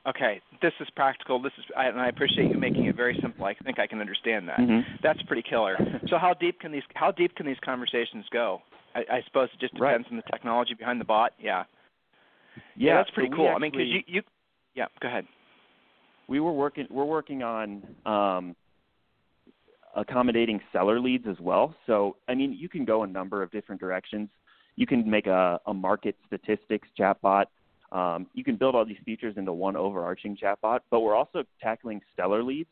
Okay, 0.07 0.41
this 0.61 0.73
is 0.81 0.89
practical. 0.95 1.41
This 1.41 1.53
is, 1.59 1.65
and 1.75 1.99
I 1.99 2.09
appreciate 2.09 2.51
you 2.51 2.59
making 2.59 2.85
it 2.85 2.95
very 2.95 3.19
simple. 3.23 3.47
I 3.47 3.55
think 3.65 3.79
I 3.79 3.87
can 3.87 4.01
understand 4.01 4.47
that. 4.49 4.59
Mm-hmm. 4.59 4.97
That's 5.03 5.23
pretty 5.23 5.43
killer. 5.49 5.79
so 6.09 6.19
how 6.19 6.35
deep 6.35 6.61
can 6.61 6.73
these 6.73 6.83
how 6.95 7.11
deep 7.11 7.35
can 7.37 7.47
these 7.47 7.57
conversations 7.65 8.27
go? 8.31 8.61
I, 8.95 9.01
I 9.11 9.21
suppose 9.27 9.49
it 9.55 9.61
just 9.61 9.73
depends 9.73 10.07
right. 10.07 10.13
on 10.13 10.17
the 10.17 10.31
technology 10.31 10.75
behind 10.75 11.01
the 11.01 11.07
bot. 11.07 11.33
Yeah. 11.41 11.65
Yeah, 12.77 12.91
yeah 12.91 12.97
that's 12.99 13.11
pretty 13.11 13.31
so 13.31 13.37
cool. 13.37 13.49
Actually, 13.49 13.57
I 13.57 13.59
mean, 13.61 13.71
because 13.73 13.89
you, 13.89 14.01
you, 14.07 14.23
yeah, 14.75 14.87
go 15.01 15.09
ahead. 15.09 15.25
We 16.29 16.39
were 16.39 16.53
working. 16.53 16.87
We're 16.91 17.05
working 17.05 17.43
on 17.43 17.83
um, 18.05 18.57
accommodating 19.97 20.61
seller 20.73 21.01
leads 21.01 21.27
as 21.29 21.39
well. 21.41 21.75
So, 21.87 22.17
I 22.29 22.35
mean, 22.35 22.53
you 22.53 22.69
can 22.69 22.85
go 22.85 23.03
a 23.03 23.07
number 23.07 23.43
of 23.43 23.51
different 23.51 23.81
directions. 23.81 24.29
You 24.77 24.87
can 24.87 25.09
make 25.09 25.27
a, 25.27 25.61
a 25.67 25.75
market 25.75 26.17
statistics 26.27 26.89
chatbot 26.99 27.47
um, 27.95 28.27
you 28.35 28.43
can 28.43 28.57
build 28.57 28.75
all 28.75 28.85
these 28.85 28.99
features 29.05 29.37
into 29.37 29.53
one 29.53 29.77
overarching 29.77 30.37
chatbot, 30.37 30.81
but 30.91 31.01
we're 31.01 31.15
also 31.15 31.45
tackling 31.63 32.01
seller 32.17 32.43
leads 32.43 32.69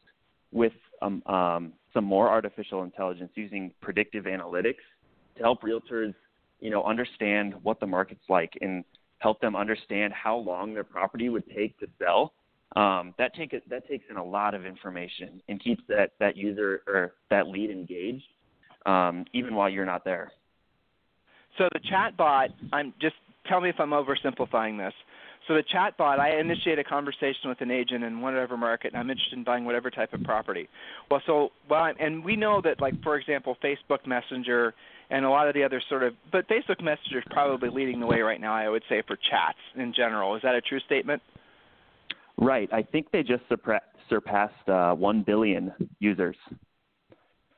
with 0.50 0.72
um, 1.00 1.22
um, 1.26 1.72
some 1.94 2.04
more 2.04 2.28
artificial 2.28 2.82
intelligence 2.82 3.30
using 3.36 3.72
predictive 3.80 4.24
analytics 4.24 4.82
to 5.36 5.42
help 5.42 5.62
realtors, 5.62 6.12
you 6.60 6.70
know, 6.70 6.82
understand 6.82 7.54
what 7.62 7.78
the 7.78 7.86
market's 7.86 8.24
like 8.28 8.52
and 8.60 8.84
help 9.18 9.40
them 9.40 9.54
understand 9.54 10.12
how 10.12 10.36
long 10.36 10.74
their 10.74 10.84
property 10.84 11.28
would 11.28 11.48
take 11.48 11.78
to 11.78 11.86
sell. 12.02 12.34
Um, 12.74 13.14
that 13.18 13.34
take 13.34 13.54
that 13.68 13.86
takes 13.86 14.06
in 14.10 14.16
a 14.16 14.24
lot 14.24 14.54
of 14.54 14.66
information 14.66 15.40
and 15.48 15.62
keeps 15.62 15.82
that 15.88 16.12
that 16.18 16.36
user 16.36 16.82
or 16.86 17.14
that 17.30 17.46
lead 17.46 17.70
engaged, 17.70 18.24
um, 18.86 19.24
even 19.34 19.54
while 19.54 19.68
you're 19.68 19.86
not 19.86 20.04
there. 20.04 20.32
So 21.58 21.68
the 21.72 21.80
chatbot, 21.80 22.48
I'm 22.72 22.92
just 23.00 23.16
tell 23.46 23.60
me 23.60 23.68
if 23.68 23.76
I'm 23.78 23.90
oversimplifying 23.90 24.78
this. 24.78 24.94
So 25.48 25.54
the 25.54 25.64
chatbot, 25.64 26.20
I 26.20 26.38
initiate 26.38 26.78
a 26.78 26.84
conversation 26.84 27.48
with 27.48 27.60
an 27.60 27.70
agent 27.70 28.04
in 28.04 28.20
whatever 28.20 28.56
market, 28.56 28.92
and 28.92 29.00
I'm 29.00 29.10
interested 29.10 29.36
in 29.36 29.44
buying 29.44 29.64
whatever 29.64 29.90
type 29.90 30.12
of 30.12 30.22
property. 30.22 30.68
Well, 31.10 31.20
so 31.26 31.50
well, 31.68 31.92
and 31.98 32.24
we 32.24 32.36
know 32.36 32.60
that, 32.62 32.80
like 32.80 33.02
for 33.02 33.16
example, 33.16 33.56
Facebook 33.62 34.06
Messenger 34.06 34.72
and 35.10 35.24
a 35.24 35.28
lot 35.28 35.48
of 35.48 35.54
the 35.54 35.64
other 35.64 35.82
sort 35.88 36.04
of, 36.04 36.14
but 36.30 36.48
Facebook 36.48 36.82
Messenger 36.82 37.18
is 37.18 37.24
probably 37.30 37.70
leading 37.70 37.98
the 37.98 38.06
way 38.06 38.20
right 38.20 38.40
now. 38.40 38.54
I 38.54 38.68
would 38.68 38.84
say 38.88 39.02
for 39.06 39.16
chats 39.16 39.58
in 39.76 39.92
general. 39.92 40.36
Is 40.36 40.42
that 40.42 40.54
a 40.54 40.60
true 40.60 40.80
statement? 40.80 41.20
Right. 42.38 42.68
I 42.72 42.82
think 42.82 43.10
they 43.10 43.22
just 43.22 43.42
surpassed 44.08 44.68
uh, 44.68 44.94
one 44.94 45.22
billion 45.22 45.72
users. 45.98 46.36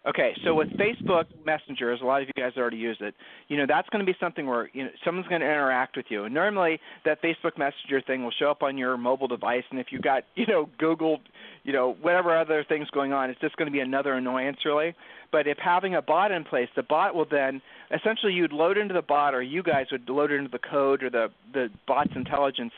Okay, 0.07 0.37
so 0.45 0.55
with 0.55 0.69
Facebook 0.73 1.25
Messenger, 1.47 1.91
as 1.91 2.03
a 2.03 2.05
lot 2.05 2.21
of 2.21 2.29
you 2.29 2.35
guys 2.37 2.53
already 2.59 2.77
use 2.77 2.99
it, 3.01 3.15
you 3.49 3.57
know 3.57 3.65
that's 3.67 3.89
going 3.89 4.05
to 4.05 4.11
be 4.11 4.17
something 4.21 4.47
where 4.47 4.69
you 4.75 4.85
know 4.85 4.91
someone's 5.03 5.27
going 5.29 5.41
to 5.41 5.47
interact 5.47 5.97
with 5.97 6.07
you. 6.11 6.25
And 6.25 6.35
normally, 6.35 6.79
that 7.07 7.23
Facebook 7.23 7.57
Messenger 7.57 8.03
thing 8.07 8.23
will 8.23 8.31
show 8.31 8.51
up 8.51 8.63
on 8.63 8.77
your 8.77 8.99
mobile 8.99 9.29
device, 9.29 9.65
and 9.71 9.81
if 9.81 9.87
you've 9.91 10.03
got 10.03 10.25
you 10.35 10.47
know 10.47 10.69
Google, 10.77 11.21
you 11.63 11.73
know 11.73 11.97
whatever 12.03 12.37
other 12.37 12.67
things 12.69 12.91
going 12.91 13.15
on, 13.15 13.31
it's 13.31 13.41
just 13.41 13.57
going 13.57 13.67
to 13.67 13.73
be 13.73 13.81
another 13.81 14.13
annoyance, 14.13 14.59
really. 14.67 14.95
But 15.33 15.47
if 15.47 15.57
having 15.57 15.95
a 15.95 16.03
bot 16.03 16.33
in 16.33 16.45
place, 16.45 16.69
the 16.77 16.83
bot 16.83 17.15
will 17.15 17.27
then 17.29 17.63
essentially 17.91 18.35
you'd 18.35 18.53
load 18.53 18.77
into 18.77 18.93
the 18.93 19.03
bot, 19.03 19.35
or 19.35 19.43
you 19.43 19.63
guys 19.63 19.87
would 19.91 20.07
load 20.11 20.31
into 20.33 20.51
the 20.51 20.59
code 20.59 21.03
or 21.03 21.09
the 21.09 21.29
the 21.55 21.71
bot's 21.87 22.13
intelligence 22.15 22.73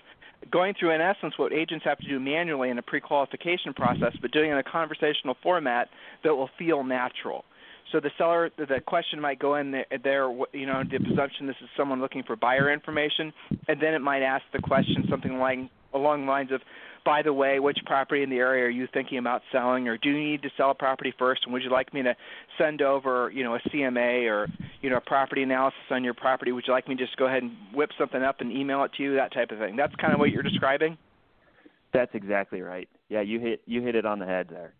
going 0.50 0.74
through, 0.78 0.92
in 0.92 1.00
essence, 1.00 1.34
what 1.36 1.52
agents 1.52 1.84
have 1.84 1.98
to 1.98 2.08
do 2.08 2.20
manually 2.20 2.70
in 2.70 2.78
a 2.78 2.82
pre-qualification 2.82 3.74
process, 3.74 4.12
but 4.20 4.30
doing 4.32 4.50
it 4.50 4.52
in 4.52 4.58
a 4.58 4.62
conversational 4.62 5.36
format 5.42 5.88
that 6.24 6.34
will 6.34 6.50
feel 6.58 6.84
natural. 6.84 7.44
So 7.92 8.00
the 8.00 8.10
seller, 8.18 8.50
the 8.56 8.80
question 8.84 9.20
might 9.20 9.38
go 9.38 9.54
in 9.56 9.70
there, 9.70 10.28
you 10.52 10.66
know, 10.66 10.82
the 10.82 10.98
presumption 10.98 11.46
this 11.46 11.56
is 11.62 11.68
someone 11.76 12.00
looking 12.00 12.24
for 12.24 12.34
buyer 12.34 12.72
information, 12.72 13.32
and 13.68 13.80
then 13.80 13.94
it 13.94 14.00
might 14.00 14.22
ask 14.22 14.44
the 14.52 14.60
question 14.60 15.04
something 15.08 15.38
like 15.38 15.58
along 15.94 16.26
the 16.26 16.30
lines 16.30 16.50
of, 16.50 16.60
by 17.06 17.22
the 17.22 17.32
way, 17.32 17.60
which 17.60 17.78
property 17.86 18.24
in 18.24 18.28
the 18.28 18.36
area 18.36 18.64
are 18.64 18.68
you 18.68 18.88
thinking 18.92 19.18
about 19.18 19.40
selling, 19.52 19.86
or 19.86 19.96
do 19.96 20.10
you 20.10 20.18
need 20.18 20.42
to 20.42 20.50
sell 20.56 20.72
a 20.72 20.74
property 20.74 21.14
first, 21.16 21.42
and 21.44 21.52
would 21.52 21.62
you 21.62 21.70
like 21.70 21.94
me 21.94 22.02
to 22.02 22.14
send 22.58 22.82
over, 22.82 23.30
you 23.32 23.44
know, 23.44 23.54
a 23.54 23.60
CMA 23.70 24.28
or, 24.28 24.48
you 24.82 24.90
know, 24.90 24.96
a 24.96 25.00
property 25.00 25.44
analysis 25.44 25.78
on 25.90 26.02
your 26.02 26.14
property? 26.14 26.50
Would 26.50 26.64
you 26.66 26.72
like 26.72 26.88
me 26.88 26.96
to 26.96 27.06
just 27.06 27.16
go 27.16 27.26
ahead 27.26 27.44
and 27.44 27.52
whip 27.72 27.90
something 27.96 28.22
up 28.22 28.40
and 28.40 28.50
email 28.50 28.82
it 28.82 28.90
to 28.96 29.04
you, 29.04 29.14
that 29.14 29.32
type 29.32 29.52
of 29.52 29.58
thing? 29.58 29.76
That's 29.76 29.94
kind 30.00 30.12
of 30.12 30.18
what 30.18 30.32
you're 30.32 30.42
describing. 30.42 30.98
That's 31.94 32.10
exactly 32.12 32.60
right. 32.60 32.88
Yeah, 33.08 33.20
you 33.20 33.38
hit 33.38 33.62
you 33.66 33.80
hit 33.82 33.94
it 33.94 34.04
on 34.04 34.18
the 34.18 34.26
head 34.26 34.48
there. 34.50 34.74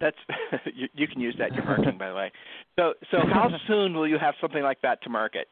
That's 0.00 0.16
you, 0.74 0.88
you 0.94 1.06
can 1.06 1.20
use 1.20 1.36
that 1.38 1.50
in 1.50 1.54
your 1.54 1.64
marketing, 1.64 1.96
by 1.96 2.08
the 2.08 2.14
way. 2.14 2.32
So 2.76 2.94
so 3.12 3.18
how 3.32 3.48
soon 3.68 3.94
will 3.94 4.08
you 4.08 4.18
have 4.18 4.34
something 4.40 4.64
like 4.64 4.82
that 4.82 5.00
to 5.04 5.10
market? 5.10 5.46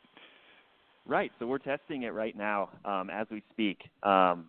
Right. 1.06 1.30
So 1.38 1.46
we're 1.46 1.58
testing 1.58 2.02
it 2.02 2.10
right 2.10 2.36
now 2.36 2.70
um, 2.84 3.10
as 3.10 3.28
we 3.30 3.42
speak. 3.52 3.78
Um, 4.02 4.48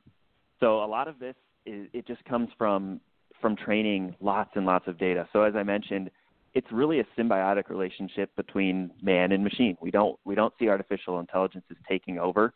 so 0.61 0.83
a 0.83 0.87
lot 0.87 1.07
of 1.09 1.19
this 1.19 1.35
is 1.65 1.87
it 1.91 2.07
just 2.07 2.23
comes 2.25 2.49
from 2.57 3.01
from 3.41 3.55
training 3.55 4.15
lots 4.21 4.51
and 4.55 4.65
lots 4.65 4.87
of 4.87 4.97
data. 4.97 5.27
So 5.33 5.41
as 5.41 5.55
I 5.55 5.63
mentioned, 5.63 6.09
it's 6.53 6.67
really 6.71 6.99
a 6.99 7.05
symbiotic 7.17 7.69
relationship 7.69 8.33
between 8.35 8.91
man 9.01 9.31
and 9.31 9.43
machine. 9.43 9.75
We 9.81 9.91
don't 9.91 10.17
we 10.23 10.35
don't 10.35 10.53
see 10.59 10.69
artificial 10.69 11.19
intelligence 11.19 11.65
as 11.69 11.77
taking 11.89 12.19
over 12.19 12.53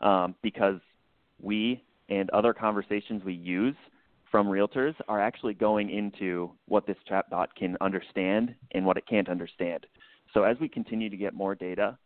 um, 0.00 0.34
because 0.42 0.80
we 1.40 1.82
and 2.08 2.30
other 2.30 2.54
conversations 2.54 3.22
we 3.24 3.34
use 3.34 3.76
from 4.30 4.46
realtors 4.46 4.94
are 5.08 5.20
actually 5.20 5.54
going 5.54 5.90
into 5.90 6.50
what 6.66 6.86
this 6.86 6.96
chatbot 7.10 7.48
can 7.56 7.76
understand 7.80 8.54
and 8.72 8.84
what 8.84 8.96
it 8.96 9.06
can't 9.06 9.28
understand. 9.28 9.86
So 10.34 10.42
as 10.42 10.56
we 10.60 10.68
continue 10.68 11.08
to 11.08 11.16
get 11.16 11.32
more 11.32 11.54
data, 11.54 11.98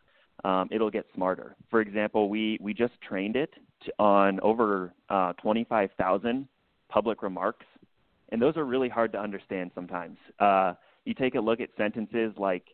um, 0.44 0.68
it'll 0.70 0.90
get 0.90 1.06
smarter. 1.14 1.56
For 1.70 1.80
example, 1.80 2.28
we, 2.28 2.58
we 2.60 2.74
just 2.74 2.94
trained 3.06 3.36
it 3.36 3.50
on 3.98 4.40
over 4.40 4.92
uh, 5.08 5.32
25,000 5.34 6.48
public 6.88 7.22
remarks, 7.22 7.66
and 8.30 8.40
those 8.40 8.56
are 8.56 8.64
really 8.64 8.88
hard 8.88 9.12
to 9.12 9.18
understand 9.18 9.70
sometimes. 9.74 10.16
Uh, 10.38 10.74
you 11.04 11.14
take 11.14 11.34
a 11.34 11.40
look 11.40 11.60
at 11.60 11.68
sentences 11.76 12.32
like 12.36 12.64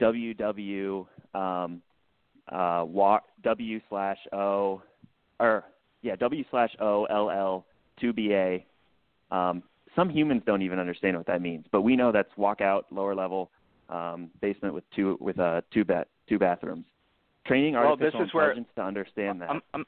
WW 0.00 1.06
um, 1.34 1.82
uh, 2.50 2.84
W 3.42 3.80
slash 3.88 4.18
O, 4.32 4.82
or 5.40 5.64
yeah, 6.02 6.16
W 6.16 6.44
slash 6.50 6.70
O 6.80 7.04
L 7.04 7.30
L 7.30 7.66
2BA. 8.02 8.64
Um, 9.30 9.62
some 9.96 10.10
humans 10.10 10.42
don't 10.44 10.62
even 10.62 10.78
understand 10.78 11.16
what 11.16 11.26
that 11.26 11.40
means, 11.40 11.66
but 11.70 11.82
we 11.82 11.96
know 11.96 12.12
that's 12.12 12.36
walk 12.36 12.60
out, 12.60 12.86
lower 12.90 13.14
level 13.14 13.50
um, 13.88 14.30
basement 14.40 14.74
with 14.74 14.84
two 14.94 15.16
with 15.20 15.38
uh, 15.38 15.62
two 15.72 15.84
ba- 15.84 16.06
two 16.28 16.38
bathrooms. 16.38 16.84
Training 17.46 17.76
artificial 17.76 18.20
well, 18.20 18.26
this 18.26 18.28
is 18.28 18.34
intelligence 18.34 18.68
where, 18.74 18.84
to 18.84 18.88
understand 18.88 19.40
that. 19.42 19.50
I'm, 19.50 19.62
I'm, 19.74 19.84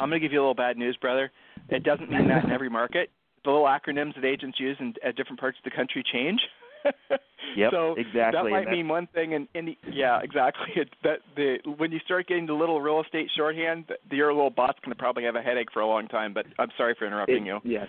I'm 0.00 0.08
going 0.08 0.20
to 0.20 0.20
give 0.20 0.32
you 0.32 0.40
a 0.40 0.42
little 0.42 0.54
bad 0.54 0.76
news, 0.76 0.96
brother. 1.00 1.30
It 1.68 1.84
doesn't 1.84 2.10
mean 2.10 2.28
that 2.28 2.44
in 2.44 2.50
every 2.50 2.70
market. 2.70 3.10
The 3.44 3.50
little 3.50 3.66
acronyms 3.66 4.14
that 4.14 4.24
agents 4.24 4.58
use 4.60 4.76
in 4.80 4.94
at 5.04 5.16
different 5.16 5.40
parts 5.40 5.58
of 5.58 5.70
the 5.70 5.76
country 5.76 6.04
change. 6.12 6.40
yep, 7.56 7.70
so 7.70 7.94
exactly. 7.96 8.50
that 8.50 8.50
might 8.50 8.68
mean 8.68 8.88
one 8.88 9.06
thing, 9.14 9.34
and, 9.34 9.46
and 9.54 9.70
yeah, 9.90 10.20
exactly. 10.22 10.66
It, 10.76 10.88
that 11.04 11.18
the 11.36 11.58
when 11.76 11.92
you 11.92 12.00
start 12.04 12.26
getting 12.26 12.46
the 12.46 12.54
little 12.54 12.80
real 12.80 13.00
estate 13.00 13.30
shorthand, 13.36 13.84
the, 14.10 14.16
your 14.16 14.32
little 14.32 14.50
bot's 14.50 14.78
going 14.84 14.94
to 14.94 14.98
probably 14.98 15.24
have 15.24 15.36
a 15.36 15.42
headache 15.42 15.68
for 15.72 15.80
a 15.80 15.86
long 15.86 16.08
time. 16.08 16.34
But 16.34 16.46
I'm 16.58 16.70
sorry 16.76 16.96
for 16.98 17.06
interrupting 17.06 17.46
it, 17.46 17.46
you. 17.46 17.60
Yes. 17.64 17.88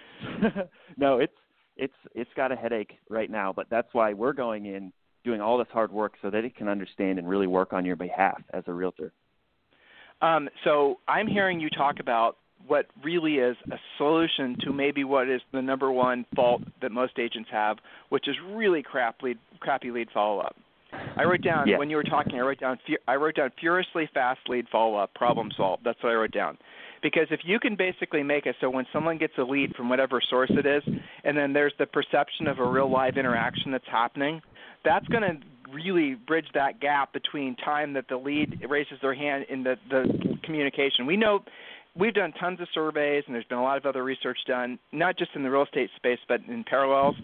no, 0.97 1.17
it's 1.19 1.33
it's 1.75 1.93
it's 2.13 2.29
got 2.35 2.51
a 2.51 2.55
headache 2.55 2.93
right 3.09 3.29
now, 3.29 3.53
but 3.53 3.67
that's 3.69 3.87
why 3.93 4.13
we're 4.13 4.33
going 4.33 4.65
in 4.65 4.91
doing 5.23 5.41
all 5.41 5.57
this 5.57 5.67
hard 5.71 5.91
work 5.91 6.13
so 6.21 6.29
that 6.29 6.43
it 6.43 6.55
can 6.55 6.67
understand 6.67 7.17
and 7.17 7.27
really 7.27 7.47
work 7.47 7.73
on 7.73 7.85
your 7.85 7.95
behalf 7.95 8.41
as 8.53 8.63
a 8.67 8.73
realtor. 8.73 9.11
Um, 10.23 10.49
so 10.63 10.99
I'm 11.07 11.27
hearing 11.27 11.59
you 11.59 11.69
talk 11.69 11.99
about 11.99 12.37
what 12.65 12.85
really 13.03 13.35
is 13.35 13.57
a 13.69 13.75
solution 13.97 14.55
to 14.61 14.71
maybe 14.71 15.03
what 15.03 15.29
is 15.29 15.41
the 15.51 15.61
number 15.61 15.91
one 15.91 16.25
fault 16.33 16.61
that 16.81 16.93
most 16.93 17.19
agents 17.19 17.49
have, 17.51 17.77
which 18.07 18.29
is 18.29 18.35
really 18.53 18.81
crap 18.81 19.21
lead, 19.21 19.37
crappy 19.59 19.91
lead 19.91 20.07
follow 20.13 20.39
up. 20.39 20.55
I 21.17 21.23
wrote 21.23 21.41
down 21.41 21.67
yes. 21.67 21.77
when 21.77 21.89
you 21.89 21.97
were 21.97 22.03
talking. 22.03 22.35
I 22.35 22.41
wrote 22.41 22.59
down. 22.59 22.77
I 23.07 23.15
wrote 23.15 23.35
down 23.35 23.51
furiously 23.59 24.09
fast 24.13 24.39
lead 24.47 24.67
follow 24.71 24.95
up, 24.95 25.13
problem 25.15 25.49
solved. 25.57 25.83
That's 25.83 26.01
what 26.01 26.11
I 26.11 26.15
wrote 26.15 26.31
down. 26.31 26.57
Because 27.01 27.27
if 27.31 27.41
you 27.43 27.59
can 27.59 27.75
basically 27.75 28.23
make 28.23 28.45
it 28.45 28.55
so 28.61 28.69
when 28.69 28.85
someone 28.93 29.17
gets 29.17 29.33
a 29.37 29.43
lead 29.43 29.75
from 29.75 29.89
whatever 29.89 30.21
source 30.29 30.51
it 30.51 30.65
is, 30.65 30.83
and 31.25 31.35
then 31.35 31.51
there's 31.51 31.73
the 31.79 31.85
perception 31.87 32.47
of 32.47 32.59
a 32.59 32.65
real 32.65 32.89
live 32.89 33.17
interaction 33.17 33.71
that's 33.71 33.87
happening, 33.91 34.41
that's 34.85 35.07
going 35.07 35.23
to 35.23 35.45
really 35.73 36.15
bridge 36.15 36.47
that 36.53 36.79
gap 36.79 37.13
between 37.13 37.55
time 37.55 37.93
that 37.93 38.05
the 38.09 38.17
lead 38.17 38.65
raises 38.69 38.97
their 39.01 39.13
hand 39.13 39.45
in 39.49 39.63
the, 39.63 39.75
the 39.89 40.37
communication. 40.43 41.05
We 41.05 41.17
know 41.17 41.39
we've 41.95 42.13
done 42.13 42.33
tons 42.39 42.59
of 42.61 42.67
surveys, 42.73 43.23
and 43.25 43.35
there's 43.35 43.45
been 43.45 43.57
a 43.57 43.63
lot 43.63 43.77
of 43.77 43.85
other 43.85 44.03
research 44.03 44.37
done, 44.47 44.79
not 44.91 45.17
just 45.17 45.31
in 45.35 45.43
the 45.43 45.49
real 45.49 45.63
estate 45.63 45.89
space, 45.95 46.19
but 46.27 46.41
in 46.47 46.63
parallels 46.63 47.15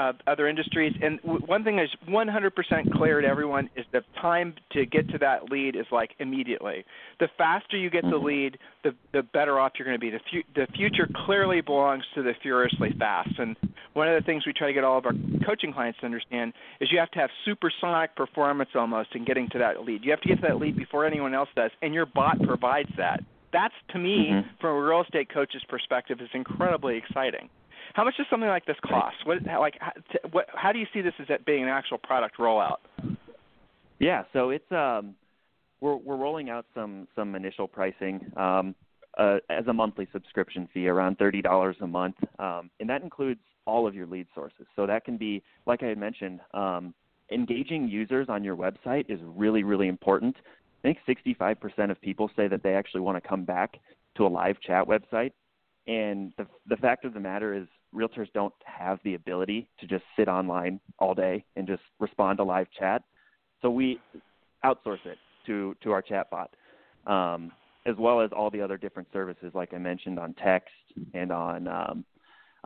uh, 0.00 0.12
other 0.26 0.46
industries. 0.48 0.94
And 1.02 1.20
w- 1.22 1.44
one 1.46 1.62
thing 1.64 1.78
is 1.78 1.90
100% 2.08 2.92
clear 2.96 3.20
to 3.20 3.28
everyone 3.28 3.68
is 3.76 3.84
the 3.92 4.02
time 4.20 4.54
to 4.72 4.86
get 4.86 5.08
to 5.10 5.18
that 5.18 5.50
lead 5.52 5.76
is 5.76 5.86
like 5.92 6.10
immediately. 6.18 6.78
The 7.18 7.28
faster 7.36 7.76
you 7.76 7.90
get 7.90 8.02
the 8.04 8.10
Mm-hmm. 8.10 8.26
lead, 8.26 8.58
the 8.84 8.92
the 9.12 9.22
better 9.22 9.54
off 9.60 9.72
you're 9.76 9.86
going 9.86 10.00
to 10.00 10.06
be. 10.08 10.10
The, 10.10 10.20
fu- 10.30 10.48
the 10.60 10.66
future 10.74 11.06
clearly 11.26 11.60
belongs 11.60 12.04
to 12.14 12.22
the 12.22 12.32
furiously 12.42 12.90
fast. 12.98 13.34
And 13.38 13.56
one 13.92 14.08
of 14.08 14.14
the 14.20 14.24
things 14.24 14.46
we 14.46 14.52
try 14.52 14.68
to 14.68 14.72
get 14.72 14.84
all 14.84 14.98
of 14.98 15.06
our 15.06 15.14
coaching 15.46 15.72
clients 15.72 15.98
to 16.00 16.06
understand 16.06 16.52
is 16.80 16.88
you 16.92 16.98
have 16.98 17.10
to 17.12 17.18
have 17.18 17.30
supersonic 17.44 18.16
performance 18.16 18.70
almost 18.74 19.10
in 19.14 19.24
getting 19.24 19.48
to 19.50 19.58
that 19.58 19.74
lead. 19.84 20.04
You 20.04 20.10
have 20.12 20.20
to 20.22 20.28
get 20.28 20.36
to 20.42 20.46
that 20.48 20.58
lead 20.58 20.76
before 20.76 21.04
anyone 21.06 21.34
else 21.34 21.48
does, 21.54 21.70
and 21.82 21.92
your 21.92 22.06
bot 22.06 22.36
provides 22.42 22.90
that. 22.96 23.20
that's 23.52 23.74
to 23.92 23.98
me, 23.98 24.28
mm-hmm. 24.30 24.48
from 24.60 24.76
a 24.76 24.80
real 24.80 25.02
estate 25.02 25.28
coach's 25.32 25.64
perspective, 25.68 26.18
is 26.20 26.30
incredibly 26.32 26.96
exciting. 26.96 27.48
How 27.94 28.04
much 28.04 28.16
does 28.16 28.26
something 28.30 28.48
like 28.48 28.66
this 28.66 28.76
cost? 28.86 29.16
What 29.24 29.38
like 29.44 29.74
how, 29.80 29.92
what, 30.30 30.46
how 30.54 30.72
do 30.72 30.78
you 30.78 30.86
see 30.92 31.00
this 31.00 31.14
as 31.18 31.26
it 31.28 31.44
being 31.44 31.62
an 31.62 31.68
actual 31.68 31.98
product 31.98 32.38
rollout? 32.38 32.76
Yeah, 33.98 34.24
so 34.32 34.50
it's 34.50 34.70
um 34.70 35.14
we're 35.80 35.96
we're 35.96 36.16
rolling 36.16 36.50
out 36.50 36.66
some 36.74 37.08
some 37.14 37.34
initial 37.34 37.68
pricing 37.68 38.30
um 38.36 38.74
uh, 39.18 39.38
as 39.48 39.66
a 39.66 39.72
monthly 39.72 40.08
subscription 40.12 40.68
fee 40.72 40.88
around 40.88 41.18
thirty 41.18 41.42
dollars 41.42 41.76
a 41.80 41.86
month, 41.86 42.16
um, 42.38 42.70
and 42.78 42.88
that 42.88 43.02
includes 43.02 43.40
all 43.66 43.86
of 43.86 43.94
your 43.94 44.06
lead 44.06 44.26
sources. 44.34 44.66
So 44.76 44.86
that 44.86 45.04
can 45.04 45.16
be, 45.16 45.42
like 45.66 45.82
I 45.82 45.86
had 45.86 45.98
mentioned, 45.98 46.40
um, 46.54 46.94
engaging 47.30 47.88
users 47.88 48.28
on 48.28 48.44
your 48.44 48.56
website 48.56 49.06
is 49.08 49.20
really 49.24 49.64
really 49.64 49.88
important. 49.88 50.36
I 50.82 50.94
think 50.94 50.98
65% 51.06 51.90
of 51.90 52.00
people 52.00 52.30
say 52.34 52.48
that 52.48 52.62
they 52.62 52.74
actually 52.74 53.02
want 53.02 53.22
to 53.22 53.28
come 53.28 53.44
back 53.44 53.78
to 54.16 54.26
a 54.26 54.28
live 54.28 54.56
chat 54.66 54.86
website, 54.86 55.32
and 55.86 56.32
the 56.38 56.46
the 56.68 56.76
fact 56.76 57.04
of 57.04 57.12
the 57.12 57.20
matter 57.20 57.52
is 57.54 57.66
realtors 57.94 58.32
don't 58.32 58.54
have 58.64 58.98
the 59.04 59.14
ability 59.14 59.68
to 59.80 59.86
just 59.86 60.04
sit 60.16 60.28
online 60.28 60.80
all 60.98 61.14
day 61.14 61.44
and 61.56 61.66
just 61.66 61.82
respond 61.98 62.38
to 62.38 62.44
live 62.44 62.66
chat. 62.78 63.02
So 63.62 63.70
we 63.70 64.00
outsource 64.64 65.04
it 65.04 65.18
to 65.46 65.74
to 65.82 65.92
our 65.92 66.02
chatbot, 66.02 66.48
um, 67.10 67.52
as 67.86 67.94
well 67.98 68.20
as 68.20 68.30
all 68.32 68.50
the 68.50 68.60
other 68.60 68.76
different 68.76 69.08
services, 69.12 69.52
like 69.54 69.72
I 69.74 69.78
mentioned, 69.78 70.18
on 70.18 70.34
text 70.34 70.70
and 71.14 71.32
on 71.32 71.68
um, 71.68 72.04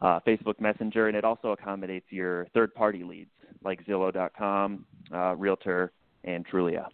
uh, 0.03 0.21
Facebook 0.27 0.61
Messenger, 0.61 1.09
and 1.09 1.17
it 1.17 1.25
also 1.25 1.53
accommodates 1.53 2.07
your 2.11 2.47
third-party 2.55 3.05
leads 3.05 3.31
like 3.63 3.85
Zillow.com, 3.87 4.85
uh, 5.13 5.35
Realtor, 5.37 5.93
and 6.25 6.47
Trulia. 6.47 6.87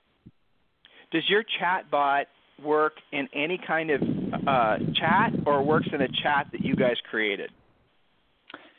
Does 1.11 1.23
your 1.29 1.43
chatbot 1.61 2.25
work 2.63 2.93
in 3.13 3.29
any 3.35 3.59
kind 3.67 3.91
of 3.91 4.03
uh, 4.47 4.77
chat, 4.95 5.33
or 5.47 5.63
works 5.63 5.89
in 5.93 6.03
a 6.03 6.09
chat 6.09 6.49
that 6.53 6.61
you 6.61 6.77
guys 6.77 6.97
created? 7.11 7.51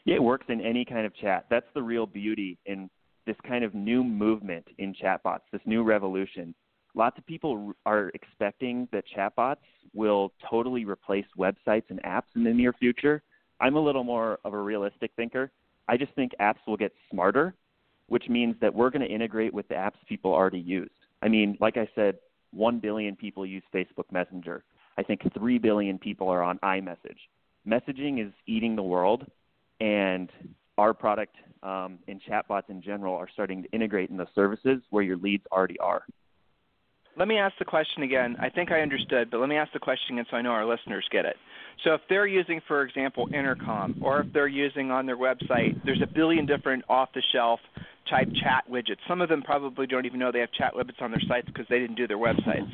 Yeah, 0.05 0.15
it 0.15 0.24
works 0.24 0.46
in 0.50 0.62
any 0.62 0.84
kind 0.84 1.05
of 1.05 1.15
chat. 1.15 1.46
That's 1.50 1.65
the 1.74 1.81
real 1.81 2.05
beauty 2.05 2.58
in 2.65 2.89
this 3.27 3.36
kind 3.48 3.63
of 3.63 3.75
new 3.75 4.03
movement 4.03 4.65
in 4.79 4.96
chatbots, 4.96 5.41
this 5.51 5.62
new 5.65 5.84
revolution. 5.84 6.55
Lots 6.96 7.17
of 7.17 7.25
people 7.25 7.74
are 7.86 8.10
expecting 8.13 8.88
that 8.91 9.03
chatbots 9.15 9.58
will 9.93 10.34
totally 10.50 10.86
replace 10.86 11.25
websites 11.38 11.89
and 11.89 12.01
apps 12.03 12.36
in 12.36 12.43
the 12.43 12.53
near 12.53 12.74
future. 12.74 13.22
I'm 13.60 13.75
a 13.75 13.79
little 13.79 14.03
more 14.03 14.39
of 14.43 14.53
a 14.53 14.58
realistic 14.58 15.12
thinker. 15.15 15.51
I 15.88 15.98
just 15.98 16.13
think 16.15 16.31
apps 16.41 16.60
will 16.65 16.77
get 16.77 16.91
smarter, 17.12 17.53
which 18.08 18.27
means 18.27 18.55
that 18.60 18.74
we're 18.74 18.89
going 18.89 19.08
to 19.08 19.13
integrate 19.13 19.53
with 19.53 19.67
the 19.67 19.75
apps 19.75 19.93
people 20.10 20.34
already 20.34 20.60
use. 20.60 20.89
I 21.22 21.27
mean, 21.27 21.58
like 21.62 21.77
I 21.77 21.88
said, 21.96 22.17
1 22.53 22.79
billion 22.79 23.15
people 23.15 23.46
use 23.46 23.63
Facebook 23.74 24.12
Messenger. 24.12 24.63
I 24.98 25.03
think 25.03 25.22
3 25.34 25.58
billion 25.60 26.00
people 26.00 26.27
are 26.27 26.41
on 26.41 26.58
iMessage. 26.60 27.20
Messaging 27.67 28.25
is 28.25 28.34
eating 28.48 28.75
the 28.75 28.84
world, 28.84 29.29
and 29.81 30.31
our 30.77 30.93
product 30.93 31.35
um, 31.63 32.00
and 32.07 32.21
chatbots 32.29 32.69
in 32.69 32.81
general 32.81 33.15
are 33.15 33.27
starting 33.33 33.63
to 33.63 33.71
integrate 33.71 34.09
in 34.09 34.17
the 34.17 34.27
services 34.33 34.81
where 34.91 35.03
your 35.03 35.17
leads 35.17 35.43
already 35.51 35.79
are. 35.79 36.03
Let 37.17 37.27
me 37.27 37.38
ask 37.38 37.53
the 37.59 37.65
question 37.65 38.03
again. 38.03 38.38
I 38.39 38.50
think 38.50 38.71
I 38.71 38.79
understood, 38.79 39.29
but 39.29 39.41
let 39.41 39.50
me 39.50 39.57
ask 39.57 39.73
the 39.73 39.79
question 39.79 40.15
again 40.15 40.25
so 40.31 40.38
I 40.38 40.41
know 40.41 40.51
our 40.51 40.65
listeners 40.65 41.05
get 41.11 41.25
it. 41.25 41.35
So, 41.83 41.93
if 41.93 42.01
they're 42.07 42.27
using, 42.27 42.61
for 42.67 42.83
example, 42.83 43.27
Intercom, 43.33 44.00
or 44.01 44.21
if 44.21 44.31
they're 44.31 44.47
using 44.47 44.91
on 44.91 45.05
their 45.05 45.17
website, 45.17 45.83
there's 45.83 46.01
a 46.01 46.07
billion 46.07 46.45
different 46.45 46.85
off 46.88 47.09
the 47.13 47.21
shelf 47.33 47.59
type 48.09 48.29
chat 48.41 48.63
widgets. 48.71 49.00
Some 49.09 49.21
of 49.21 49.27
them 49.27 49.41
probably 49.41 49.88
don't 49.88 50.05
even 50.05 50.19
know 50.19 50.31
they 50.31 50.39
have 50.39 50.51
chat 50.53 50.73
widgets 50.73 51.01
on 51.01 51.11
their 51.11 51.21
sites 51.27 51.47
because 51.47 51.65
they 51.69 51.79
didn't 51.79 51.95
do 51.95 52.07
their 52.07 52.17
websites. 52.17 52.69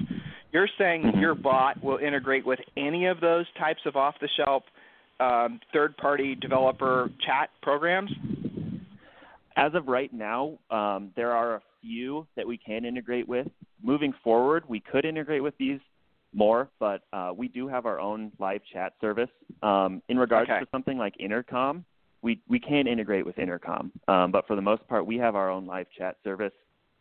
You're 0.51 0.69
saying 0.77 1.03
mm-hmm. 1.03 1.19
your 1.19 1.35
bot 1.35 1.83
will 1.83 1.97
integrate 1.97 2.45
with 2.45 2.59
any 2.77 3.07
of 3.07 3.19
those 3.19 3.45
types 3.59 3.81
of 3.85 3.95
off 3.95 4.15
the 4.21 4.29
shelf 4.37 4.63
um, 5.19 5.59
third 5.73 5.97
party 5.97 6.35
developer 6.35 7.09
chat 7.25 7.49
programs? 7.61 8.11
As 9.55 9.73
of 9.73 9.87
right 9.87 10.13
now, 10.13 10.59
um, 10.69 11.11
there 11.15 11.31
are 11.31 11.55
a 11.55 11.61
few 11.81 12.27
that 12.35 12.45
we 12.45 12.57
can 12.57 12.85
integrate 12.85 13.27
with. 13.27 13.47
Moving 13.81 14.13
forward, 14.23 14.63
we 14.67 14.79
could 14.79 15.05
integrate 15.05 15.41
with 15.41 15.57
these 15.57 15.79
more, 16.33 16.69
but 16.79 17.01
uh, 17.13 17.31
we 17.35 17.47
do 17.47 17.67
have 17.67 17.85
our 17.85 17.99
own 17.99 18.31
live 18.39 18.61
chat 18.71 18.93
service. 19.01 19.29
Um, 19.63 20.01
in 20.09 20.17
regards 20.19 20.49
okay. 20.49 20.59
to 20.59 20.67
something 20.71 20.97
like 20.97 21.15
Intercom, 21.19 21.85
we, 22.21 22.39
we 22.47 22.59
can 22.59 22.87
integrate 22.87 23.25
with 23.25 23.39
Intercom, 23.39 23.91
um, 24.07 24.31
but 24.31 24.45
for 24.45 24.55
the 24.55 24.61
most 24.61 24.87
part, 24.87 25.05
we 25.05 25.17
have 25.17 25.35
our 25.35 25.49
own 25.49 25.65
live 25.65 25.87
chat 25.97 26.17
service. 26.23 26.53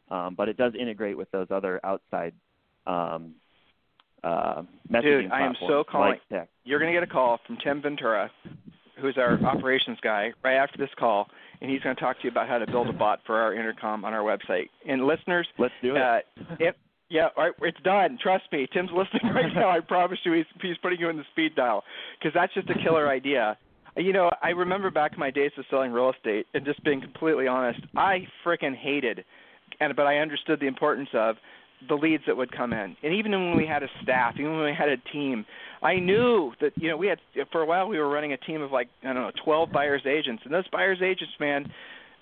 Um, 0.08 0.34
but 0.36 0.48
it 0.48 0.56
does 0.56 0.72
integrate 0.78 1.16
with 1.16 1.28
those 1.32 1.48
other 1.50 1.80
outside 1.84 2.32
um, 2.86 3.34
uh, 4.24 4.62
messaging 4.90 5.22
Dude, 5.22 5.32
I 5.32 5.46
am 5.46 5.54
so 5.60 5.84
calling. 5.88 6.18
Like 6.30 6.48
You're 6.64 6.78
going 6.78 6.92
to 6.92 6.98
get 6.98 7.08
a 7.08 7.12
call 7.12 7.38
from 7.46 7.58
Tim 7.62 7.82
Ventura, 7.82 8.30
who's 9.00 9.16
our 9.18 9.42
operations 9.44 9.98
guy, 10.02 10.32
right 10.42 10.56
after 10.56 10.78
this 10.78 10.90
call, 10.98 11.28
and 11.60 11.70
he's 11.70 11.80
going 11.80 11.94
to 11.94 12.00
talk 12.00 12.18
to 12.18 12.24
you 12.24 12.30
about 12.30 12.48
how 12.48 12.58
to 12.58 12.66
build 12.66 12.88
a 12.88 12.92
bot 12.92 13.20
for 13.26 13.36
our 13.36 13.54
intercom 13.54 14.04
on 14.04 14.12
our 14.12 14.22
website. 14.22 14.66
And 14.88 15.06
listeners, 15.06 15.46
let's 15.58 15.74
do 15.82 15.96
it. 15.96 16.02
Uh, 16.02 16.72
yeah, 17.08 17.28
all 17.36 17.44
right, 17.44 17.52
it's 17.62 17.80
done. 17.84 18.18
Trust 18.20 18.44
me, 18.50 18.66
Tim's 18.72 18.90
listening 18.90 19.32
right 19.34 19.52
now. 19.54 19.70
I 19.70 19.80
promise 19.80 20.18
you, 20.24 20.32
he's 20.32 20.46
he's 20.60 20.76
putting 20.82 20.98
you 20.98 21.08
in 21.08 21.16
the 21.16 21.24
speed 21.32 21.54
dial 21.54 21.84
because 22.18 22.32
that's 22.34 22.52
just 22.54 22.68
a 22.70 22.74
killer 22.82 23.08
idea. 23.08 23.56
You 23.96 24.12
know, 24.12 24.30
I 24.42 24.50
remember 24.50 24.90
back 24.90 25.12
in 25.14 25.18
my 25.18 25.30
days 25.30 25.52
of 25.56 25.64
selling 25.70 25.92
real 25.92 26.12
estate, 26.14 26.46
and 26.52 26.64
just 26.64 26.82
being 26.84 27.00
completely 27.00 27.46
honest, 27.46 27.80
I 27.96 28.26
freaking 28.44 28.76
hated, 28.76 29.24
and 29.80 29.94
but 29.94 30.06
I 30.06 30.18
understood 30.18 30.60
the 30.60 30.66
importance 30.66 31.08
of 31.14 31.36
the 31.88 31.94
leads 31.94 32.24
that 32.26 32.36
would 32.36 32.52
come 32.52 32.72
in. 32.72 32.96
And 33.02 33.14
even 33.14 33.32
when 33.32 33.56
we 33.56 33.66
had 33.66 33.82
a 33.82 33.88
staff, 34.02 34.34
even 34.38 34.52
when 34.56 34.64
we 34.64 34.74
had 34.76 34.88
a 34.88 34.96
team, 35.12 35.44
I 35.82 35.98
knew 35.98 36.52
that 36.60 36.72
you 36.76 36.88
know 36.88 36.96
we 36.96 37.06
had 37.06 37.18
for 37.52 37.60
a 37.62 37.66
while 37.66 37.88
we 37.88 37.98
were 37.98 38.08
running 38.08 38.32
a 38.32 38.36
team 38.38 38.62
of 38.62 38.72
like 38.72 38.88
I 39.02 39.12
don't 39.12 39.22
know 39.22 39.30
12 39.44 39.70
buyers 39.72 40.02
agents, 40.06 40.42
and 40.44 40.52
those 40.52 40.68
buyers 40.68 40.98
agents, 41.02 41.34
man, 41.38 41.70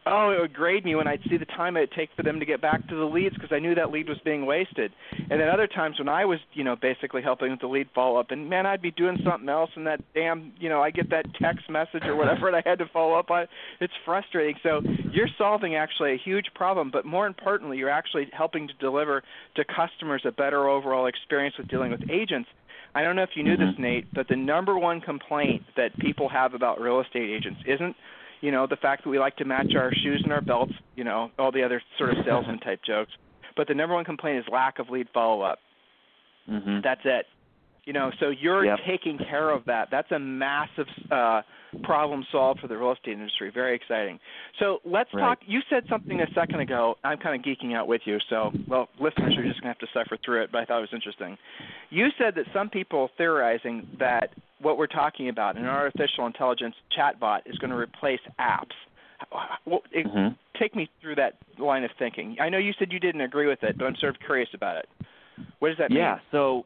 oh, 0.06 0.30
it 0.30 0.40
would 0.40 0.52
grade 0.52 0.84
me 0.84 0.94
when 0.94 1.08
I'd 1.08 1.22
see 1.30 1.36
the 1.36 1.46
time 1.46 1.76
it'd 1.76 1.92
take 1.92 2.10
for 2.14 2.22
them 2.22 2.38
to 2.40 2.46
get 2.46 2.60
back 2.60 2.86
to 2.88 2.94
the 2.94 3.04
leads 3.04 3.34
because 3.34 3.52
I 3.52 3.58
knew 3.58 3.74
that 3.74 3.90
lead 3.90 4.08
was 4.08 4.18
being 4.24 4.44
wasted. 4.44 4.92
And 5.30 5.40
then 5.40 5.48
other 5.48 5.66
times 5.66 5.98
when 5.98 6.08
I 6.08 6.24
was, 6.24 6.38
you 6.52 6.62
know, 6.62 6.76
basically 6.76 7.22
helping 7.22 7.50
with 7.50 7.60
the 7.60 7.66
lead 7.66 7.88
follow 7.94 8.20
up, 8.20 8.30
and 8.30 8.48
man, 8.50 8.66
I'd 8.66 8.82
be 8.82 8.90
doing 8.90 9.18
something 9.24 9.48
else, 9.48 9.70
and 9.76 9.86
that 9.86 10.00
damn, 10.14 10.52
you 10.58 10.68
know, 10.68 10.82
I 10.82 10.90
get 10.90 11.10
that 11.10 11.26
text 11.40 11.70
message 11.70 12.04
or 12.04 12.16
whatever, 12.16 12.48
and 12.48 12.56
I 12.56 12.62
had 12.64 12.78
to 12.80 12.86
follow 12.92 13.14
up 13.14 13.30
on. 13.30 13.46
It's 13.80 13.92
frustrating. 14.04 14.56
So 14.62 14.82
you're 15.12 15.28
solving 15.38 15.76
actually 15.76 16.12
a 16.12 16.18
huge 16.22 16.46
problem, 16.54 16.90
but 16.90 17.06
more 17.06 17.26
importantly, 17.26 17.78
you're 17.78 17.90
actually 17.90 18.28
helping 18.32 18.68
to 18.68 18.74
deliver 18.74 19.22
to 19.56 19.64
customers 19.64 20.22
a 20.26 20.32
better 20.32 20.68
overall 20.68 21.06
experience 21.06 21.56
with 21.58 21.68
dealing 21.68 21.90
with 21.90 22.02
agents. 22.10 22.48
I 22.94 23.02
don't 23.02 23.16
know 23.16 23.22
if 23.22 23.30
you 23.34 23.42
knew 23.42 23.56
this, 23.56 23.70
mm-hmm. 23.70 23.82
Nate, 23.82 24.14
but 24.14 24.28
the 24.28 24.36
number 24.36 24.78
one 24.78 25.00
complaint 25.00 25.62
that 25.76 25.98
people 25.98 26.28
have 26.28 26.54
about 26.54 26.80
real 26.80 27.00
estate 27.00 27.28
agents 27.28 27.60
isn't 27.66 27.96
you 28.40 28.50
know, 28.50 28.66
the 28.66 28.76
fact 28.76 29.04
that 29.04 29.10
we 29.10 29.18
like 29.18 29.36
to 29.36 29.44
match 29.44 29.74
our 29.76 29.92
shoes 29.92 30.20
and 30.22 30.32
our 30.32 30.40
belts, 30.40 30.72
you 30.96 31.04
know, 31.04 31.30
all 31.38 31.52
the 31.52 31.62
other 31.62 31.82
sort 31.98 32.10
of 32.10 32.16
salesman 32.24 32.58
type 32.58 32.80
jokes. 32.86 33.12
But 33.56 33.68
the 33.68 33.74
number 33.74 33.94
one 33.94 34.04
complaint 34.04 34.38
is 34.38 34.44
lack 34.50 34.78
of 34.78 34.90
lead 34.90 35.08
follow 35.14 35.42
up. 35.42 35.60
Mm-hmm. 36.50 36.80
That's 36.82 37.00
it. 37.04 37.26
You 37.86 37.92
know, 37.92 38.10
so 38.18 38.30
you're 38.30 38.64
yep. 38.64 38.78
taking 38.86 39.18
care 39.18 39.50
of 39.50 39.64
that. 39.66 39.88
That's 39.90 40.10
a 40.10 40.18
massive 40.18 40.86
uh, 41.10 41.42
problem 41.82 42.24
solved 42.32 42.60
for 42.60 42.68
the 42.68 42.76
real 42.76 42.92
estate 42.92 43.12
industry. 43.12 43.50
Very 43.52 43.76
exciting. 43.76 44.18
So 44.58 44.78
let's 44.84 45.12
right. 45.12 45.20
talk. 45.20 45.38
You 45.46 45.60
said 45.68 45.84
something 45.90 46.20
a 46.20 46.26
second 46.34 46.60
ago. 46.60 46.96
I'm 47.04 47.18
kind 47.18 47.38
of 47.38 47.44
geeking 47.44 47.74
out 47.74 47.86
with 47.86 48.00
you. 48.06 48.18
So, 48.30 48.52
well, 48.66 48.88
listeners 48.98 49.36
are 49.36 49.42
just 49.44 49.60
going 49.60 49.74
to 49.74 49.78
have 49.78 49.78
to 49.78 49.86
suffer 49.92 50.16
through 50.24 50.44
it, 50.44 50.52
but 50.52 50.62
I 50.62 50.64
thought 50.64 50.78
it 50.78 50.88
was 50.92 50.94
interesting. 50.94 51.36
You 51.90 52.08
said 52.16 52.34
that 52.36 52.46
some 52.54 52.70
people 52.70 53.00
are 53.00 53.10
theorizing 53.18 53.86
that 53.98 54.30
what 54.60 54.78
we're 54.78 54.86
talking 54.86 55.28
about, 55.28 55.58
an 55.58 55.66
artificial 55.66 56.26
intelligence 56.26 56.74
chatbot, 56.96 57.40
is 57.46 57.58
going 57.58 57.70
to 57.70 57.76
replace 57.76 58.20
apps. 58.40 58.72
Well, 59.66 59.82
it, 59.92 60.06
mm-hmm. 60.06 60.34
Take 60.58 60.74
me 60.76 60.88
through 61.00 61.16
that 61.16 61.38
line 61.58 61.82
of 61.84 61.90
thinking. 61.98 62.36
I 62.40 62.48
know 62.48 62.58
you 62.58 62.72
said 62.78 62.92
you 62.92 63.00
didn't 63.00 63.22
agree 63.22 63.46
with 63.46 63.62
it, 63.62 63.76
but 63.76 63.86
I'm 63.86 63.96
sort 63.96 64.14
of 64.14 64.20
curious 64.20 64.48
about 64.54 64.76
it. 64.76 64.88
What 65.58 65.68
does 65.68 65.78
that 65.78 65.90
yeah, 65.90 65.96
mean? 65.96 66.04
Yeah. 66.04 66.18
So 66.30 66.64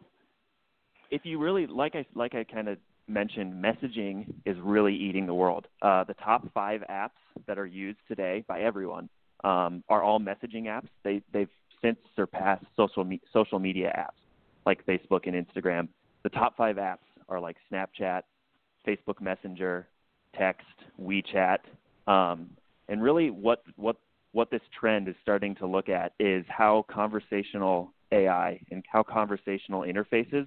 if 1.11 1.25
you 1.25 1.39
really 1.39 1.67
like 1.67 1.95
I 1.95 2.05
like 2.15 2.35
I 2.35 2.45
kind 2.45 2.69
of 2.69 2.79
mentioned, 3.07 3.53
messaging 3.53 4.33
is 4.45 4.57
really 4.63 4.95
eating 4.95 5.27
the 5.27 5.35
world. 5.35 5.67
Uh, 5.83 6.05
the 6.05 6.15
top 6.15 6.47
five 6.53 6.83
apps 6.91 7.11
that 7.47 7.59
are 7.59 7.67
used 7.67 7.99
today 8.07 8.45
by 8.47 8.61
everyone 8.61 9.09
um, 9.45 9.83
are 9.89 10.03
all 10.03 10.21
messaging 10.21 10.65
apps. 10.65 10.89
They 11.05 11.23
they've 11.33 11.49
since 11.83 11.99
surpassed 12.17 12.65
social 12.77 13.05
me- 13.05 13.21
social 13.33 13.59
media 13.59 13.93
apps 13.97 14.21
like 14.67 14.85
Facebook 14.87 15.27
and 15.27 15.35
Instagram. 15.35 15.89
The 16.23 16.31
top 16.31 16.57
five 16.57 16.77
apps 16.77 16.99
are 17.29 17.41
like 17.41 17.57
Snapchat, 17.73 18.23
Facebook 18.87 19.21
Messenger, 19.21 19.89
text, 20.37 20.67
WeChat, 21.01 21.59
um, 22.07 22.51
and 22.89 23.03
really 23.03 23.31
what 23.31 23.63
what 23.77 23.97
what 24.33 24.51
this 24.51 24.61
trend 24.79 25.09
is 25.09 25.15
starting 25.23 25.55
to 25.57 25.67
look 25.67 25.89
at 25.89 26.13
is 26.21 26.45
how 26.49 26.85
conversational 26.91 27.93
AI 28.13 28.61
and 28.71 28.85
how 28.91 29.03
conversational 29.03 29.83
interfaces 29.83 30.47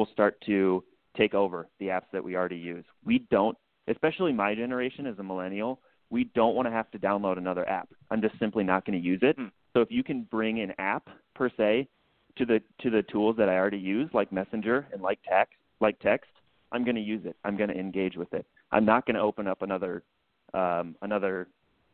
will 0.00 0.08
start 0.14 0.42
to 0.46 0.82
take 1.14 1.34
over 1.34 1.68
the 1.78 1.88
apps 1.88 2.10
that 2.10 2.24
we 2.24 2.34
already 2.34 2.56
use. 2.56 2.86
We 3.04 3.26
don't, 3.30 3.54
especially 3.86 4.32
my 4.32 4.54
generation 4.54 5.06
as 5.06 5.18
a 5.18 5.22
millennial, 5.22 5.78
we 6.08 6.24
don't 6.34 6.54
want 6.54 6.66
to 6.66 6.72
have 6.72 6.90
to 6.92 6.98
download 6.98 7.36
another 7.36 7.68
app. 7.68 7.90
I'm 8.10 8.22
just 8.22 8.38
simply 8.38 8.64
not 8.64 8.86
going 8.86 8.98
to 8.98 9.06
use 9.06 9.20
it. 9.22 9.36
Hmm. 9.36 9.48
So 9.74 9.82
if 9.82 9.90
you 9.90 10.02
can 10.02 10.22
bring 10.30 10.62
an 10.62 10.72
app 10.78 11.06
per 11.34 11.50
se 11.54 11.86
to 12.38 12.46
the 12.46 12.62
to 12.80 12.88
the 12.88 13.02
tools 13.12 13.36
that 13.36 13.50
I 13.50 13.58
already 13.58 13.78
use, 13.78 14.08
like 14.14 14.32
Messenger 14.32 14.86
and 14.90 15.02
like 15.02 15.18
text, 15.28 15.56
like 15.82 15.98
text, 16.00 16.30
I'm 16.72 16.82
going 16.82 16.96
to 16.96 17.02
use 17.02 17.26
it. 17.26 17.36
I'm 17.44 17.58
going 17.58 17.68
to 17.68 17.78
engage 17.78 18.16
with 18.16 18.32
it. 18.32 18.46
I'm 18.72 18.86
not 18.86 19.04
going 19.04 19.16
to 19.16 19.20
open 19.20 19.46
up 19.46 19.60
another 19.60 20.02
um, 20.54 20.96
another 21.02 21.48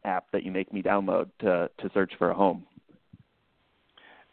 app 0.05 0.27
that 0.33 0.45
you 0.45 0.53
make 0.53 0.73
me 0.73 0.81
download 0.81 1.29
to 1.40 1.69
to 1.81 1.90
search 1.92 2.12
for 2.19 2.31
a 2.31 2.35
home. 2.35 2.64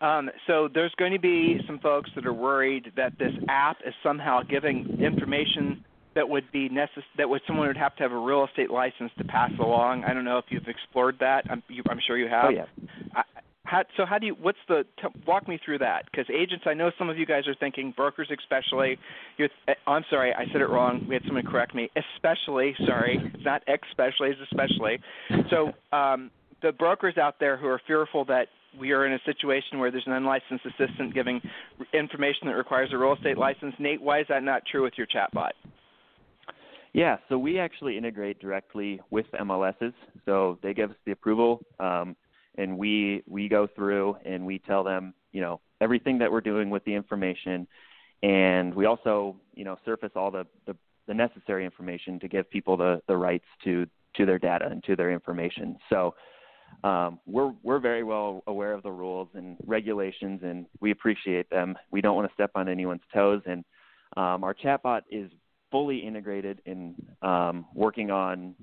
Um, 0.03 0.29
so 0.47 0.67
there's 0.71 0.93
going 0.97 1.13
to 1.13 1.19
be 1.19 1.61
some 1.65 1.79
folks 1.79 2.09
that 2.15 2.25
are 2.25 2.33
worried 2.33 2.91
that 2.97 3.17
this 3.17 3.31
app 3.47 3.77
is 3.87 3.93
somehow 4.03 4.41
giving 4.43 4.99
information 5.01 5.85
that 6.13 6.27
would 6.27 6.51
be 6.51 6.69
necess- 6.69 7.03
that 7.17 7.29
would 7.29 7.41
someone 7.47 7.67
would 7.67 7.77
have 7.77 7.95
to 7.95 8.03
have 8.03 8.11
a 8.11 8.17
real 8.17 8.45
estate 8.45 8.69
license 8.69 9.11
to 9.17 9.23
pass 9.23 9.51
along. 9.59 10.03
I 10.03 10.13
don't 10.13 10.25
know 10.25 10.37
if 10.37 10.45
you've 10.49 10.67
explored 10.67 11.15
that. 11.21 11.45
I'm, 11.49 11.63
you, 11.69 11.83
I'm 11.89 11.99
sure 12.05 12.17
you 12.17 12.27
have. 12.27 12.45
Oh 12.45 12.49
yeah. 12.49 12.65
I, 13.15 13.23
how, 13.65 13.83
so 13.95 14.05
how 14.05 14.19
do 14.19 14.25
you? 14.27 14.35
What's 14.39 14.59
the? 14.67 14.83
T- 15.01 15.07
walk 15.25 15.47
me 15.47 15.57
through 15.63 15.79
that 15.79 16.03
because 16.11 16.25
agents. 16.29 16.65
I 16.67 16.73
know 16.73 16.91
some 16.99 17.09
of 17.09 17.17
you 17.17 17.25
guys 17.25 17.47
are 17.47 17.55
thinking 17.55 17.93
brokers, 17.95 18.29
especially. 18.29 18.99
You're, 19.37 19.49
eh, 19.69 19.73
I'm 19.87 20.03
sorry, 20.09 20.33
I 20.33 20.45
said 20.51 20.59
it 20.59 20.69
wrong. 20.69 21.05
We 21.07 21.15
had 21.15 21.23
someone 21.25 21.45
correct 21.45 21.73
me. 21.73 21.89
Especially, 21.95 22.75
sorry, 22.85 23.19
it's 23.33 23.45
not 23.45 23.63
especially, 23.67 24.31
it's 24.31 24.41
especially. 24.51 24.99
So 25.49 25.71
um, 25.95 26.29
the 26.61 26.73
brokers 26.73 27.17
out 27.17 27.39
there 27.39 27.55
who 27.55 27.67
are 27.67 27.81
fearful 27.87 28.25
that 28.25 28.47
we 28.79 28.91
are 28.91 29.05
in 29.05 29.13
a 29.13 29.19
situation 29.25 29.79
where 29.79 29.91
there's 29.91 30.07
an 30.07 30.13
unlicensed 30.13 30.65
assistant 30.65 31.13
giving 31.13 31.41
information 31.93 32.47
that 32.47 32.53
requires 32.53 32.89
a 32.93 32.97
real 32.97 33.13
estate 33.13 33.37
license. 33.37 33.73
Nate, 33.79 34.01
why 34.01 34.19
is 34.19 34.25
that 34.29 34.43
not 34.43 34.63
true 34.69 34.83
with 34.83 34.93
your 34.97 35.07
chatbot? 35.07 35.51
Yeah, 36.93 37.17
so 37.27 37.37
we 37.37 37.59
actually 37.59 37.97
integrate 37.97 38.39
directly 38.39 38.99
with 39.09 39.25
MLSs. 39.33 39.93
So 40.25 40.59
they 40.61 40.73
give 40.73 40.91
us 40.91 40.95
the 41.05 41.11
approval, 41.11 41.61
um, 41.79 42.15
and 42.57 42.77
we 42.77 43.23
we 43.27 43.49
go 43.49 43.67
through 43.67 44.17
and 44.25 44.45
we 44.45 44.59
tell 44.59 44.83
them, 44.83 45.15
you 45.31 45.41
know, 45.41 45.59
everything 45.81 46.19
that 46.19 46.31
we're 46.31 46.41
doing 46.41 46.69
with 46.69 46.85
the 46.85 46.93
information, 46.93 47.67
and 48.21 48.73
we 48.75 48.85
also, 48.85 49.35
you 49.55 49.65
know, 49.65 49.77
surface 49.85 50.11
all 50.15 50.29
the 50.29 50.45
the, 50.67 50.75
the 51.07 51.15
necessary 51.15 51.65
information 51.65 52.19
to 52.19 52.27
give 52.27 52.47
people 52.51 52.77
the 52.77 53.01
the 53.07 53.17
rights 53.17 53.45
to 53.63 53.87
to 54.15 54.25
their 54.27 54.37
data 54.37 54.67
and 54.69 54.83
to 54.83 54.95
their 54.95 55.11
information. 55.11 55.77
So 55.89 56.13
um, 56.83 57.19
we're 57.25 57.53
we're 57.63 57.79
very 57.79 58.03
well 58.03 58.43
aware 58.47 58.73
of 58.73 58.83
the 58.83 58.91
rules 58.91 59.29
and 59.33 59.57
regulations, 59.65 60.41
and 60.43 60.65
we 60.79 60.91
appreciate 60.91 61.49
them. 61.49 61.75
We 61.91 62.01
don't 62.01 62.15
want 62.15 62.27
to 62.29 62.33
step 62.33 62.51
on 62.55 62.67
anyone's 62.67 63.01
toes, 63.13 63.41
and 63.45 63.63
um, 64.17 64.43
our 64.43 64.53
chatbot 64.53 65.01
is 65.09 65.31
fully 65.71 65.97
integrated 65.99 66.61
in 66.65 66.95
um, 67.21 67.65
working 67.73 68.11
on 68.11 68.55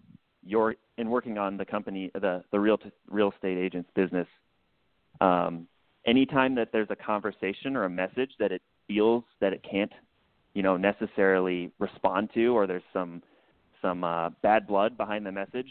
your 0.44 0.76
in 0.96 1.10
working 1.10 1.38
on 1.38 1.56
the 1.56 1.64
company 1.64 2.10
the 2.14 2.42
the 2.52 2.60
real 2.60 2.78
t- 2.78 2.92
real 3.08 3.32
estate 3.32 3.58
agent's 3.58 3.90
business. 3.94 4.28
Um, 5.20 5.66
anytime 6.06 6.54
that 6.54 6.70
there's 6.72 6.90
a 6.90 6.96
conversation 6.96 7.76
or 7.76 7.84
a 7.84 7.90
message 7.90 8.30
that 8.38 8.52
it 8.52 8.62
feels 8.86 9.24
that 9.40 9.52
it 9.52 9.64
can't, 9.68 9.92
you 10.54 10.62
know, 10.62 10.76
necessarily 10.76 11.72
respond 11.78 12.30
to, 12.34 12.48
or 12.48 12.66
there's 12.66 12.82
some 12.92 13.22
some 13.82 14.04
uh, 14.04 14.30
bad 14.42 14.66
blood 14.66 14.96
behind 14.96 15.24
the 15.24 15.32
message, 15.32 15.68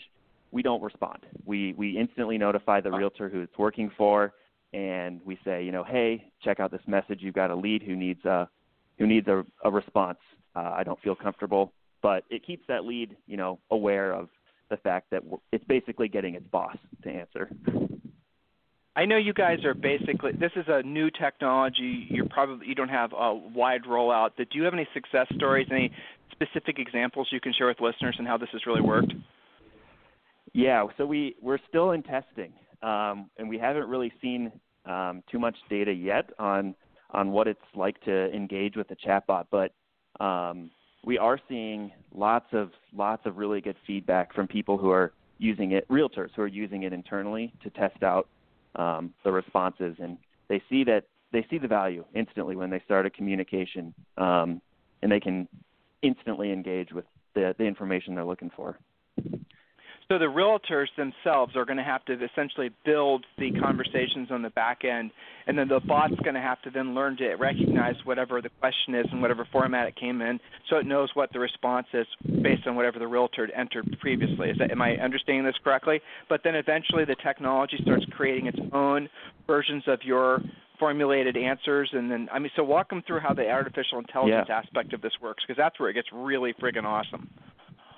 we 0.52 0.62
don't 0.62 0.82
respond. 0.82 1.26
We 1.46 1.74
we 1.74 1.98
instantly 1.98 2.38
notify 2.38 2.82
the 2.82 2.92
realtor 2.92 3.30
who 3.30 3.42
it's 3.42 3.58
working 3.58 3.92
for, 3.98 4.34
and 4.74 5.22
we 5.26 5.40
say, 5.46 5.64
you 5.64 5.72
know, 5.72 5.84
hey, 5.84 6.32
check 6.44 6.60
out 6.60 6.72
this 6.72 6.82
message. 6.88 7.20
You've 7.22 7.36
got 7.36 7.52
a 7.52 7.56
lead 7.56 7.84
who 7.84 7.96
needs 7.96 8.24
a 8.26 8.50
who 8.98 9.08
needs 9.08 9.28
a, 9.28 9.46
a 9.64 9.72
response 9.72 10.18
uh, 10.56 10.72
I 10.76 10.84
don't 10.84 11.00
feel 11.02 11.16
comfortable. 11.16 11.74
But 12.02 12.24
it 12.30 12.46
keeps 12.46 12.66
that 12.68 12.86
lead, 12.86 13.18
you 13.28 13.38
know, 13.38 13.60
aware 13.72 14.14
of 14.14 14.30
the 14.70 14.78
fact 14.78 15.10
that 15.12 15.24
it's 15.52 15.64
basically 15.66 16.08
getting 16.08 16.36
its 16.36 16.48
boss 16.48 16.78
to 17.04 17.10
answer. 17.10 17.50
I 18.96 19.06
know 19.06 19.18
you 19.18 19.34
guys 19.34 19.64
are 19.66 19.74
basically 19.74 20.32
this 20.34 20.52
is 20.56 20.66
a 20.68 20.82
new 20.84 21.10
technology. 21.10 22.08
You're 22.10 22.28
probably 22.28 22.68
you 22.68 22.76
don't 22.76 22.90
have 22.90 23.12
a 23.14 23.34
wide 23.34 23.84
rollout. 23.84 24.32
But 24.38 24.50
do 24.50 24.58
you 24.60 24.64
have 24.64 24.74
any 24.74 24.88
success 24.94 25.28
stories, 25.36 25.68
any 25.72 25.92
specific 26.32 26.80
examples 26.80 27.28
you 27.32 27.40
can 27.40 27.54
share 27.54 27.68
with 27.68 27.82
listeners 27.82 28.16
and 28.18 28.28
how 28.28 28.38
this 28.38 28.50
has 28.54 28.66
really 28.66 28.82
worked? 28.82 29.14
Yeah, 30.54 30.86
so 30.98 31.06
we 31.06 31.36
we're 31.42 31.60
still 31.68 31.92
in 31.92 32.04
testing, 32.04 32.54
um, 32.82 33.30
and 33.38 33.48
we 33.48 33.58
haven't 33.58 33.88
really 33.88 34.12
seen 34.22 34.52
um, 34.86 35.24
too 35.32 35.40
much 35.40 35.56
data 35.70 35.92
yet 35.92 36.30
on 36.40 36.76
on 37.12 37.32
what 37.32 37.48
it's 37.48 37.60
like 37.76 38.00
to 38.02 38.32
engage 38.34 38.76
with 38.76 38.88
the 38.88 38.96
chatbot. 38.96 39.46
But 39.52 39.74
um, 40.24 40.72
we 41.06 41.18
are 41.18 41.40
seeing 41.48 41.92
lots 42.14 42.48
of 42.52 42.72
lots 42.96 43.26
of 43.26 43.38
really 43.38 43.62
good 43.62 43.78
feedback 43.86 44.34
from 44.34 44.48
people 44.48 44.78
who 44.78 44.90
are 44.90 45.14
using 45.38 45.72
it, 45.72 45.88
realtors 45.88 46.30
who 46.36 46.42
are 46.42 46.48
using 46.48 46.84
it 46.84 46.94
internally 46.94 47.54
to 47.64 47.70
test 47.70 48.04
out 48.04 48.28
um, 48.76 49.14
the 49.24 49.32
responses, 49.32 49.96
and 50.00 50.18
they 50.48 50.62
see 50.70 50.84
that 50.84 51.06
they 51.32 51.46
see 51.50 51.58
the 51.58 51.68
value 51.68 52.04
instantly 52.16 52.56
when 52.56 52.70
they 52.70 52.82
start 52.86 53.06
a 53.06 53.10
communication, 53.10 53.94
um, 54.18 54.62
and 55.02 55.12
they 55.12 55.20
can 55.20 55.48
instantly 56.02 56.52
engage 56.52 56.92
with 56.92 57.06
the, 57.36 57.54
the 57.58 57.64
information 57.64 58.16
they're 58.16 58.26
looking 58.26 58.52
for. 58.56 58.78
So 60.12 60.18
the 60.18 60.26
realtors 60.26 60.88
themselves 60.98 61.56
are 61.56 61.66
going 61.66 61.78
to 61.78 61.84
have 61.84 62.04
to 62.06 62.14
essentially 62.14 62.72
build 62.84 63.28
the 63.38 63.52
conversations 63.52 64.30
on 64.32 64.42
the 64.42 64.50
back 64.50 64.84
end, 64.84 65.12
and 65.46 65.56
then 65.56 65.68
the 65.68 65.80
bot's 65.82 66.16
going 66.24 66.34
to 66.34 66.42
have 66.42 66.60
to 66.64 66.72
then 66.72 66.96
learn 66.96 67.16
to 67.18 67.36
recognize 67.36 67.94
whatever 68.06 68.42
the 68.42 68.50
question 68.60 68.96
is 68.96 69.06
and 69.12 69.22
whatever 69.22 69.48
format 69.52 69.88
it 69.88 69.96
came 69.96 70.24
in, 70.24 70.40
so 70.68 70.78
it 70.78 70.88
knows 70.88 71.10
what 71.14 71.32
the 71.32 71.38
response 71.38 71.86
is 71.94 72.08
based 72.42 72.66
on 72.66 72.76
whatever 72.76 72.98
the 72.98 73.06
realtor 73.06 73.46
had 73.46 73.56
entered 73.56 73.86
previously. 74.02 74.50
Is 74.50 74.58
that 74.58 74.72
am 74.72 74.82
I 74.82 74.94
understanding 74.94 75.46
this 75.46 75.54
correctly? 75.64 76.02
But 76.28 76.42
then 76.44 76.56
eventually 76.56 77.06
the 77.06 77.16
technology 77.24 77.78
starts 77.84 78.06
creating 78.10 78.48
its 78.48 78.60
own 78.74 79.10
versions 79.46 79.84
of 79.86 80.00
your 80.04 80.40
formulated 80.80 81.38
answers 81.38 81.90
and 81.94 82.10
then 82.10 82.30
I 82.34 82.40
mean 82.40 82.52
so 82.56 82.64
walk 82.64 82.90
them 82.90 83.04
through 83.06 83.20
how 83.20 83.34
the 83.34 83.48
artificial 83.50 84.00
intelligence 84.00 84.48
yeah. 84.50 84.60
aspect 84.60 84.94
of 84.94 85.02
this 85.02 85.12
works 85.22 85.44
because 85.46 85.60
that's 85.62 85.78
where 85.78 85.90
it 85.90 85.94
gets 85.94 86.08
really 86.12 86.54
friggin' 86.54 86.86
awesome. 86.86 87.30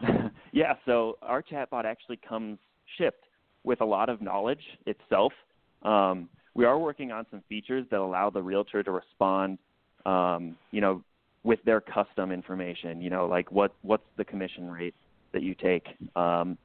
yeah, 0.52 0.74
so 0.86 1.18
our 1.22 1.42
chatbot 1.42 1.86
actually 1.86 2.18
comes 2.28 2.60
shipped 2.98 3.26
with 3.64 3.82
a 3.82 3.86
lot 3.86 4.10
of 4.10 4.22
knowledge 4.22 4.64
itself. 4.86 5.34
Um, 5.84 6.30
we 6.54 6.66
are 6.66 6.78
working 6.78 7.12
on 7.12 7.26
some 7.32 7.44
features 7.48 7.86
that 7.92 8.00
allow 8.00 8.30
the 8.30 8.42
realtor 8.42 8.84
to 8.84 8.92
respond, 8.92 9.58
um, 10.06 10.58
you 10.72 10.82
know, 10.82 11.04
with 11.44 11.60
their 11.64 11.82
custom 11.82 12.32
information. 12.32 13.02
You 13.02 13.10
know, 13.10 13.26
like 13.26 13.52
what 13.52 13.74
what's 13.82 14.04
the 14.18 14.26
commission 14.26 14.70
rate 14.70 14.96
that 15.34 15.44
you 15.44 15.56
take. 15.56 15.88
Um, 16.16 16.58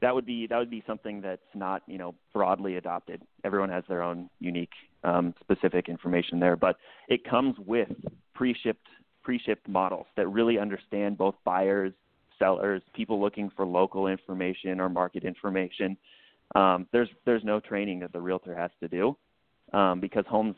that 0.00 0.14
would 0.14 0.26
be 0.26 0.46
that 0.46 0.58
would 0.58 0.70
be 0.70 0.82
something 0.86 1.20
that's 1.20 1.40
not 1.54 1.82
you 1.86 1.98
know 1.98 2.14
broadly 2.32 2.76
adopted. 2.76 3.22
Everyone 3.42 3.70
has 3.70 3.84
their 3.88 4.02
own 4.02 4.28
unique 4.38 4.72
um, 5.02 5.34
specific 5.40 5.88
information 5.88 6.38
there, 6.40 6.56
but 6.56 6.76
it 7.08 7.28
comes 7.28 7.56
with 7.66 7.88
pre-shipped 8.34 8.86
pre-shipped 9.22 9.68
models 9.68 10.06
that 10.16 10.28
really 10.28 10.58
understand 10.58 11.16
both 11.16 11.34
buyers 11.44 11.92
sellers, 12.44 12.82
people 12.94 13.20
looking 13.20 13.50
for 13.56 13.64
local 13.64 14.06
information 14.06 14.80
or 14.80 14.88
market 14.88 15.24
information. 15.24 15.96
Um, 16.54 16.86
there's 16.92 17.08
there's 17.24 17.44
no 17.44 17.60
training 17.60 18.00
that 18.00 18.12
the 18.12 18.20
realtor 18.20 18.54
has 18.54 18.70
to 18.80 18.88
do 18.88 19.16
um, 19.72 20.00
because 20.00 20.24
Holmes 20.28 20.56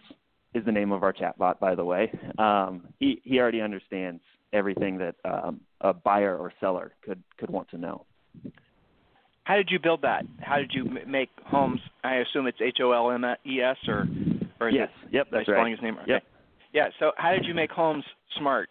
is 0.55 0.65
the 0.65 0.73
name 0.73 0.93
of 0.93 1.03
our 1.03 1.13
chatbot, 1.13 1.59
by 1.61 1.75
the 1.75 1.85
way. 1.85 2.11
Um, 2.39 2.89
he 2.99 3.21
he 3.25 3.39
already 3.39 3.61
understands 3.61 4.21
everything 4.53 4.99
that 4.99 5.15
um, 5.25 5.61
a 5.81 5.93
buyer 5.93 6.37
or 6.37 6.53
seller 6.61 6.93
could 7.05 7.23
could 7.39 7.51
want 7.51 7.69
to 7.71 7.79
know. 7.79 8.05
How 9.45 9.55
did 9.55 9.69
you 9.71 9.79
build 9.79 10.03
that? 10.03 10.25
How 10.41 10.57
did 10.57 10.73
you 10.75 10.85
make 11.07 11.31
Holmes? 11.45 11.81
I 12.03 12.17
assume 12.17 12.49
it's 12.49 12.59
H 12.61 12.79
O 12.83 12.91
L 12.91 13.13
M 13.13 13.25
E 13.47 13.61
S 13.61 13.77
or 13.87 14.07
or 14.61 14.69
is 14.69 14.75
yes, 14.75 14.89
it, 15.05 15.13
yep, 15.13 15.29
that's 15.31 15.45
spelling 15.45 15.63
right. 15.63 15.71
his 15.71 15.83
name? 15.83 15.97
Okay. 16.03 16.13
Yep. 16.13 16.23
Yeah. 16.73 16.89
So 16.99 17.13
how 17.17 17.31
did 17.31 17.45
you 17.45 17.55
make 17.55 17.71
Holmes 17.71 18.05
smart? 18.39 18.69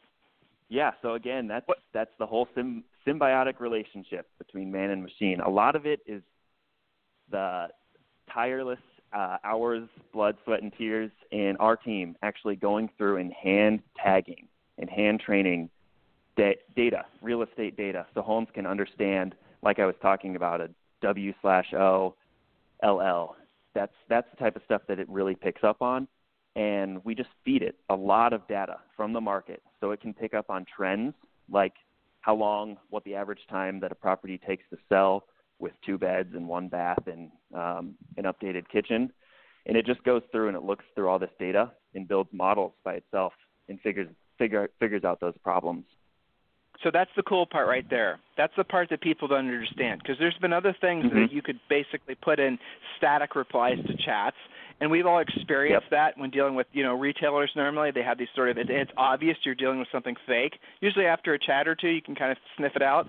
Yeah. 0.69 0.91
So 1.01 1.13
again, 1.13 1.47
that's 1.47 1.67
what? 1.67 1.77
that's 1.93 2.11
the 2.19 2.25
whole 2.25 2.47
sim, 2.55 2.83
symbiotic 3.07 3.59
relationship 3.59 4.27
between 4.37 4.71
man 4.71 4.89
and 4.89 5.01
machine. 5.01 5.39
A 5.39 5.49
lot 5.49 5.75
of 5.75 5.85
it 5.85 5.99
is 6.05 6.21
the 7.31 7.67
tireless 8.31 8.79
uh, 9.13 9.37
hours, 9.43 9.87
blood, 10.13 10.35
sweat, 10.43 10.61
and 10.61 10.73
tears, 10.77 11.11
and 11.31 11.57
our 11.59 11.77
team 11.77 12.15
actually 12.21 12.55
going 12.55 12.89
through 12.97 13.17
and 13.17 13.31
hand 13.31 13.81
tagging 14.01 14.47
and 14.77 14.89
hand 14.89 15.21
training 15.25 15.69
da- 16.35 16.59
data, 16.75 17.05
real 17.21 17.41
estate 17.41 17.77
data, 17.77 18.05
so 18.13 18.21
Holmes 18.21 18.49
can 18.53 18.65
understand, 18.65 19.35
like 19.61 19.79
I 19.79 19.85
was 19.85 19.95
talking 20.01 20.35
about, 20.35 20.61
a 20.61 20.69
W 21.01 21.33
slash 21.41 21.73
O, 21.73 22.15
LL. 22.83 23.35
That's 23.73 23.93
that's 24.09 24.27
the 24.31 24.37
type 24.37 24.55
of 24.55 24.61
stuff 24.65 24.81
that 24.87 24.99
it 24.99 25.07
really 25.09 25.35
picks 25.35 25.63
up 25.63 25.81
on, 25.81 26.07
and 26.55 27.03
we 27.05 27.15
just 27.15 27.29
feed 27.43 27.61
it 27.61 27.75
a 27.89 27.95
lot 27.95 28.33
of 28.33 28.47
data 28.47 28.79
from 28.97 29.13
the 29.13 29.21
market, 29.21 29.61
so 29.79 29.91
it 29.91 30.01
can 30.01 30.13
pick 30.13 30.33
up 30.33 30.49
on 30.49 30.65
trends 30.75 31.13
like 31.49 31.73
how 32.25 32.33
long, 32.33 32.75
what 32.89 33.03
the 33.03 33.13
average 33.13 33.41
time 33.51 33.79
that 33.79 33.91
a 33.91 33.95
property 33.95 34.39
takes 34.47 34.63
to 34.71 34.77
sell 34.89 35.25
with 35.59 35.73
two 35.85 35.95
beds 35.95 36.29
and 36.33 36.47
one 36.47 36.67
bath 36.67 37.03
and 37.05 37.29
um, 37.53 37.93
an 38.17 38.23
updated 38.23 38.67
kitchen. 38.67 39.11
And 39.67 39.77
it 39.77 39.85
just 39.85 40.03
goes 40.03 40.23
through 40.31 40.47
and 40.47 40.57
it 40.57 40.63
looks 40.63 40.83
through 40.95 41.07
all 41.07 41.19
this 41.19 41.29
data 41.39 41.71
and 41.93 42.07
builds 42.07 42.31
models 42.33 42.73
by 42.83 42.95
itself 42.95 43.33
and 43.69 43.79
figures 43.79 44.09
figure 44.39 44.69
figures 44.79 45.03
out 45.03 45.19
those 45.19 45.35
problems. 45.43 45.85
So 46.83 46.89
that's 46.91 47.11
the 47.15 47.23
cool 47.23 47.45
part 47.45 47.67
right 47.67 47.87
there. 47.89 48.19
That's 48.37 48.53
the 48.57 48.63
part 48.63 48.89
that 48.89 49.01
people 49.01 49.27
don't 49.27 49.47
understand 49.47 50.01
because 50.01 50.17
there's 50.19 50.37
been 50.41 50.51
other 50.51 50.75
things 50.81 51.05
mm-hmm. 51.05 51.21
that 51.21 51.31
you 51.31 51.43
could 51.43 51.59
basically 51.69 52.15
put 52.15 52.39
in 52.39 52.57
static 52.97 53.35
replies 53.35 53.77
to 53.85 53.95
chats 54.03 54.37
and 54.81 54.91
we've 54.91 55.05
all 55.05 55.19
experienced 55.19 55.85
yep. 55.85 55.91
that 55.91 56.19
when 56.19 56.29
dealing 56.29 56.55
with 56.55 56.67
you 56.73 56.83
know 56.83 56.97
retailers. 56.97 57.51
Normally, 57.55 57.91
they 57.91 58.03
have 58.03 58.17
these 58.17 58.27
sort 58.35 58.49
of 58.49 58.57
it's 58.57 58.91
obvious 58.97 59.37
you're 59.43 59.55
dealing 59.55 59.79
with 59.79 59.87
something 59.91 60.15
fake. 60.27 60.59
Usually, 60.81 61.05
after 61.05 61.33
a 61.33 61.39
chat 61.39 61.67
or 61.67 61.75
two, 61.75 61.89
you 61.89 62.01
can 62.01 62.15
kind 62.15 62.31
of 62.31 62.37
sniff 62.57 62.75
it 62.75 62.81
out. 62.81 63.07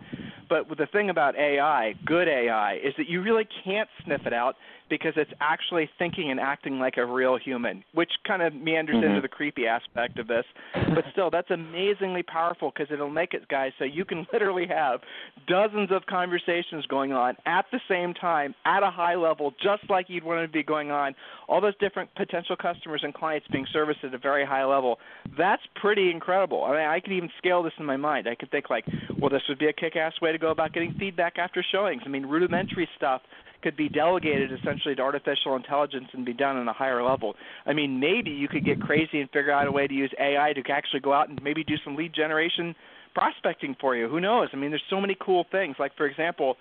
But 0.48 0.68
the 0.76 0.86
thing 0.86 1.10
about 1.10 1.36
AI, 1.36 1.94
good 2.04 2.28
AI, 2.28 2.74
is 2.76 2.94
that 2.98 3.08
you 3.08 3.22
really 3.22 3.46
can't 3.64 3.88
sniff 4.04 4.26
it 4.26 4.32
out 4.32 4.56
because 4.88 5.14
it's 5.16 5.30
actually 5.40 5.88
thinking 5.98 6.30
and 6.30 6.38
acting 6.38 6.78
like 6.78 6.96
a 6.96 7.04
real 7.04 7.36
human, 7.36 7.82
which 7.92 8.10
kind 8.26 8.42
of 8.42 8.54
meanders 8.54 8.96
mm-hmm. 8.96 9.06
into 9.06 9.20
the 9.20 9.28
creepy 9.28 9.66
aspect 9.66 10.18
of 10.18 10.28
this. 10.28 10.44
But 10.74 11.04
still, 11.12 11.30
that's 11.30 11.50
amazingly 11.50 12.22
powerful 12.22 12.72
because 12.72 12.92
it'll 12.92 13.10
make 13.10 13.34
it, 13.34 13.48
guys, 13.48 13.72
so 13.78 13.84
you 13.84 14.04
can 14.04 14.26
literally 14.32 14.66
have 14.68 15.00
dozens 15.48 15.90
of 15.90 16.06
conversations 16.06 16.86
going 16.86 17.12
on 17.12 17.36
at 17.46 17.64
the 17.72 17.80
same 17.88 18.14
time 18.14 18.54
at 18.64 18.82
a 18.82 18.90
high 18.90 19.16
level, 19.16 19.52
just 19.62 19.88
like 19.90 20.06
you'd 20.08 20.24
want 20.24 20.46
to 20.46 20.52
be 20.52 20.62
going 20.62 20.90
on. 20.90 21.14
All 21.48 21.60
those 21.60 21.76
different 21.78 22.14
potential 22.14 22.56
customers 22.56 23.00
and 23.02 23.14
clients 23.14 23.46
being 23.48 23.66
serviced 23.72 24.00
at 24.04 24.14
a 24.14 24.18
very 24.18 24.44
high 24.44 24.64
level. 24.64 24.98
That's 25.36 25.62
pretty 25.76 26.10
incredible. 26.10 26.64
I 26.64 26.70
mean, 26.70 26.80
I 26.80 27.00
could 27.00 27.12
even 27.12 27.30
scale 27.38 27.62
this 27.62 27.72
in 27.78 27.84
my 27.84 27.96
mind. 27.96 28.28
I 28.28 28.34
could 28.34 28.50
think 28.50 28.70
like, 28.70 28.84
well, 29.18 29.30
this 29.30 29.42
would 29.48 29.58
be 29.58 29.66
a 29.66 29.72
kick-ass 29.72 30.14
way 30.20 30.32
to 30.36 30.40
go 30.40 30.50
about 30.50 30.72
getting 30.72 30.94
feedback 30.98 31.38
after 31.38 31.64
showings. 31.72 32.02
I 32.04 32.08
mean, 32.08 32.26
rudimentary 32.26 32.88
stuff 32.96 33.22
could 33.62 33.76
be 33.76 33.88
delegated 33.88 34.52
essentially 34.52 34.94
to 34.94 35.02
artificial 35.02 35.56
intelligence 35.56 36.06
and 36.12 36.24
be 36.24 36.32
done 36.32 36.56
on 36.56 36.68
a 36.68 36.72
higher 36.72 37.02
level. 37.02 37.34
I 37.64 37.72
mean, 37.72 37.98
maybe 37.98 38.30
you 38.30 38.48
could 38.48 38.64
get 38.64 38.80
crazy 38.80 39.20
and 39.20 39.30
figure 39.30 39.50
out 39.50 39.66
a 39.66 39.72
way 39.72 39.86
to 39.86 39.94
use 39.94 40.12
AI 40.20 40.52
to 40.52 40.62
actually 40.70 41.00
go 41.00 41.12
out 41.12 41.28
and 41.28 41.42
maybe 41.42 41.64
do 41.64 41.74
some 41.84 41.96
lead 41.96 42.14
generation 42.14 42.74
prospecting 43.14 43.74
for 43.80 43.96
you. 43.96 44.08
Who 44.08 44.20
knows? 44.20 44.48
I 44.52 44.56
mean, 44.56 44.70
there's 44.70 44.82
so 44.90 45.00
many 45.00 45.16
cool 45.20 45.46
things. 45.50 45.76
Like 45.78 45.96
for 45.96 46.06
example, 46.06 46.56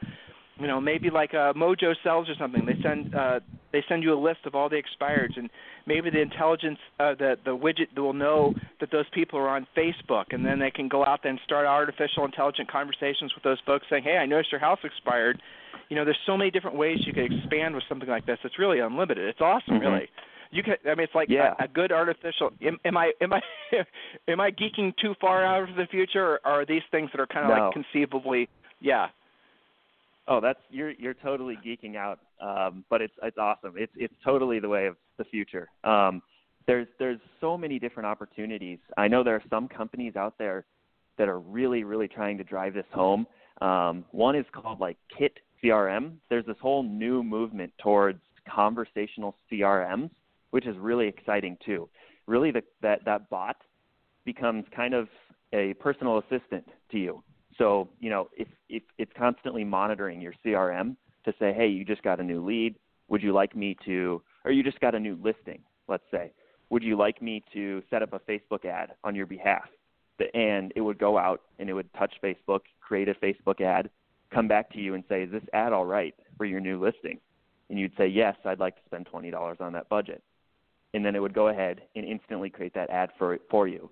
you 0.58 0.68
know, 0.68 0.80
maybe 0.80 1.10
like 1.10 1.34
uh, 1.34 1.54
Mojo 1.54 1.94
sells 2.04 2.30
or 2.30 2.36
something. 2.40 2.66
They 2.66 2.82
send 2.82 3.14
uh, 3.14 3.40
they 3.76 3.84
send 3.88 4.04
you 4.04 4.14
a 4.14 4.20
list 4.20 4.40
of 4.46 4.56
all 4.56 4.70
the 4.70 4.82
expireds, 4.82 5.38
and 5.38 5.50
maybe 5.86 6.10
the 6.10 6.22
intelligence, 6.22 6.80
uh, 7.00 7.14
the 7.16 7.38
the 7.44 7.56
widget 7.56 7.98
will 8.00 8.14
know 8.14 8.54
that 8.80 8.92
those 8.92 9.06
people 9.14 9.38
are 9.38 9.50
on 9.50 9.68
Facebook, 9.78 10.26
and 10.32 10.46
then 10.46 10.60
they 10.60 10.72
can 10.72 10.88
go 10.88 11.06
out 11.06 11.22
there 11.24 11.32
and 11.32 11.40
start 11.44 11.66
artificial 11.66 12.26
intelligent 12.26 12.72
conversations 12.72 13.34
with 13.36 13.44
those 13.44 13.60
folks, 13.66 13.86
saying, 13.90 14.04
"Hey, 14.04 14.18
I 14.18 14.26
noticed 14.26 14.52
your 14.52 14.62
house 14.62 14.80
expired 14.84 15.42
you 15.90 15.96
know, 15.96 16.06
there's 16.06 16.18
so 16.26 16.38
many 16.38 16.52
different 16.52 16.78
ways 16.78 17.00
you 17.06 17.14
could 17.14 17.32
expand 17.32 17.76
with 17.76 17.84
something 17.88 18.10
like 18.10 18.26
this. 18.26 18.40
It's 18.44 18.58
really 18.58 18.80
unlimited. 18.80 19.28
It's 19.28 19.42
awesome, 19.42 19.76
mm-hmm. 19.76 19.86
really. 19.86 20.10
You 20.52 20.64
can. 20.64 20.76
I 20.86 20.96
mean, 20.96 21.04
it's 21.04 21.16
like 21.16 21.30
yeah. 21.30 21.54
a, 21.60 21.66
a 21.66 21.68
good 21.68 21.92
artificial. 21.92 22.52
Am, 22.62 22.78
am 22.86 22.98
I 22.98 23.12
am 23.20 23.34
I 23.34 23.42
am 24.28 24.40
I 24.40 24.52
geeking 24.52 24.94
too 25.02 25.14
far 25.20 25.44
out 25.44 25.70
of 25.70 25.76
the 25.76 25.86
future, 25.90 26.24
or 26.24 26.40
are 26.46 26.66
these 26.66 26.84
things 26.92 27.10
that 27.12 27.20
are 27.20 27.28
kind 27.28 27.52
of 27.52 27.58
no. 27.58 27.66
like 27.66 27.74
conceivably? 27.74 28.48
Yeah. 28.80 29.08
Oh, 30.28 30.40
that's 30.40 30.60
you're 30.70 30.92
you're 30.92 31.16
totally 31.16 31.58
geeking 31.66 31.96
out, 31.96 32.20
um, 32.42 32.86
but 32.90 33.02
it's 33.02 33.14
it's 33.24 33.38
awesome. 33.38 33.74
It's 33.78 33.94
it's 33.96 34.14
totally 34.24 34.60
the 34.60 34.70
way 34.70 34.88
of 34.88 34.96
the 35.18 35.26
future. 35.26 35.70
Um, 35.84 36.22
there's 36.68 36.88
there's 37.00 37.20
so 37.42 37.58
many 37.58 37.80
different 37.80 38.08
opportunities. 38.08 38.80
I 38.98 39.08
know 39.08 39.24
there 39.24 39.36
are 39.36 39.44
some 39.50 39.68
companies 39.68 40.16
out 40.16 40.36
there 40.38 40.66
that 41.18 41.28
are 41.30 41.40
really 41.40 41.84
really 41.84 42.08
trying 42.08 42.38
to 42.38 42.44
drive 42.44 42.74
this 42.74 42.86
home. 42.94 43.28
Um, 43.62 44.04
one 44.12 44.36
is 44.36 44.46
called 44.54 44.80
like 44.80 44.98
Kit 45.18 45.40
CRM, 45.66 46.14
there's 46.30 46.46
this 46.46 46.58
whole 46.62 46.84
new 46.84 47.24
movement 47.24 47.74
towards 47.82 48.20
conversational 48.48 49.36
CRMs, 49.52 50.12
which 50.52 50.66
is 50.66 50.78
really 50.78 51.08
exciting 51.08 51.58
too. 51.66 51.90
Really, 52.28 52.52
the, 52.52 52.64
that 52.82 53.04
that 53.06 53.30
bot 53.30 53.58
becomes 54.26 54.66
kind 54.76 54.94
of 54.94 55.08
a 55.54 55.74
personal 55.76 56.20
assistant 56.20 56.68
to 56.92 56.98
you. 56.98 57.24
So 57.58 57.90
you 58.00 58.10
know, 58.10 58.30
if 58.38 58.48
it's 58.70 59.12
constantly 59.18 59.64
monitoring 59.64 60.22
your 60.22 60.34
CRM 60.46 60.96
to 61.26 61.34
say, 61.40 61.54
hey, 61.54 61.68
you 61.68 61.84
just 61.86 62.02
got 62.04 62.20
a 62.20 62.24
new 62.24 62.46
lead. 62.46 62.76
Would 63.10 63.22
you 63.22 63.34
like 63.34 63.56
me 63.56 63.78
to, 63.86 64.22
or 64.44 64.52
you 64.52 64.64
just 64.64 64.80
got 64.80 64.96
a 64.96 65.00
new 65.00 65.18
listing, 65.22 65.62
let's 65.88 66.04
say. 66.12 66.32
Would 66.70 66.84
you 66.84 66.98
like 66.98 67.22
me 67.22 67.44
to 67.54 67.84
set 67.90 68.02
up 68.02 68.14
a 68.14 68.20
Facebook 68.20 68.66
ad 68.66 68.94
on 69.04 69.16
your 69.16 69.26
behalf? 69.26 69.68
And 70.34 70.72
it 70.76 70.82
would 70.82 70.98
go 70.98 71.18
out 71.18 71.42
and 71.60 71.70
it 71.70 71.74
would 71.74 71.94
touch 71.94 72.14
Facebook, 72.24 72.62
create 72.82 73.10
a 73.10 73.14
Facebook 73.16 73.62
ad, 73.62 73.90
come 74.34 74.48
back 74.48 74.72
to 74.72 74.80
you 74.80 74.94
and 74.94 75.04
say, 75.10 75.24
"Is 75.24 75.32
this 75.32 75.44
ad 75.54 75.74
all 75.74 75.86
right 75.86 76.16
for 76.38 76.46
your 76.46 76.60
new 76.60 76.80
listing?" 76.80 77.20
And 77.70 77.80
you'd 77.80 77.96
say, 77.98 78.08
"Yes, 78.08 78.36
I'd 78.46 78.60
like 78.60 78.76
to 78.76 78.82
spend 78.86 79.06
twenty 79.06 79.30
dollars 79.32 79.58
on 79.60 79.74
that 79.74 79.90
budget." 79.90 80.24
And 80.94 81.06
then 81.06 81.16
it 81.16 81.22
would 81.22 81.34
go 81.34 81.50
ahead 81.50 81.82
and 81.96 82.06
instantly 82.06 82.50
create 82.50 82.74
that 82.74 82.90
ad 82.90 83.12
for 83.18 83.38
for 83.50 83.68
you. 83.68 83.90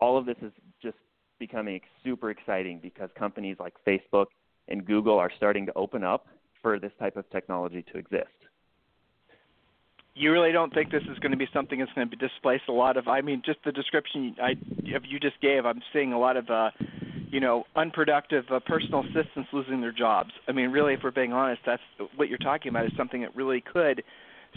All 0.00 0.16
of 0.16 0.26
this 0.26 0.36
is 0.42 0.52
just 0.80 0.98
becoming 1.38 1.80
super 2.04 2.30
exciting 2.30 2.78
because 2.78 3.10
companies 3.14 3.56
like 3.58 3.74
Facebook 3.86 4.26
and 4.68 4.84
Google 4.84 5.18
are 5.18 5.30
starting 5.36 5.66
to 5.66 5.72
open 5.74 6.04
up 6.04 6.28
for 6.66 6.80
this 6.80 6.90
type 6.98 7.16
of 7.16 7.30
technology 7.30 7.84
to 7.92 7.96
exist. 7.96 8.26
You 10.16 10.32
really 10.32 10.50
don't 10.50 10.74
think 10.74 10.90
this 10.90 11.04
is 11.08 11.16
going 11.20 11.30
to 11.30 11.36
be 11.36 11.46
something 11.54 11.78
that's 11.78 11.92
going 11.92 12.10
to 12.10 12.16
displace 12.16 12.62
a 12.68 12.72
lot 12.72 12.96
of? 12.96 13.06
I 13.06 13.20
mean, 13.20 13.40
just 13.46 13.60
the 13.64 13.70
description 13.70 14.34
I, 14.42 14.56
you 14.82 15.20
just 15.20 15.40
gave, 15.40 15.64
I'm 15.64 15.80
seeing 15.92 16.12
a 16.12 16.18
lot 16.18 16.36
of 16.36 16.50
uh, 16.50 16.70
you 17.30 17.38
know, 17.38 17.66
unproductive 17.76 18.46
uh, 18.50 18.58
personal 18.58 19.04
assistants 19.04 19.48
losing 19.52 19.80
their 19.80 19.92
jobs. 19.92 20.30
I 20.48 20.52
mean, 20.52 20.70
really, 20.70 20.94
if 20.94 21.00
we're 21.04 21.12
being 21.12 21.32
honest, 21.32 21.62
that's 21.64 21.82
what 22.16 22.28
you're 22.28 22.38
talking 22.38 22.70
about 22.70 22.86
is 22.86 22.92
something 22.96 23.20
that 23.20 23.36
really 23.36 23.60
could 23.60 24.02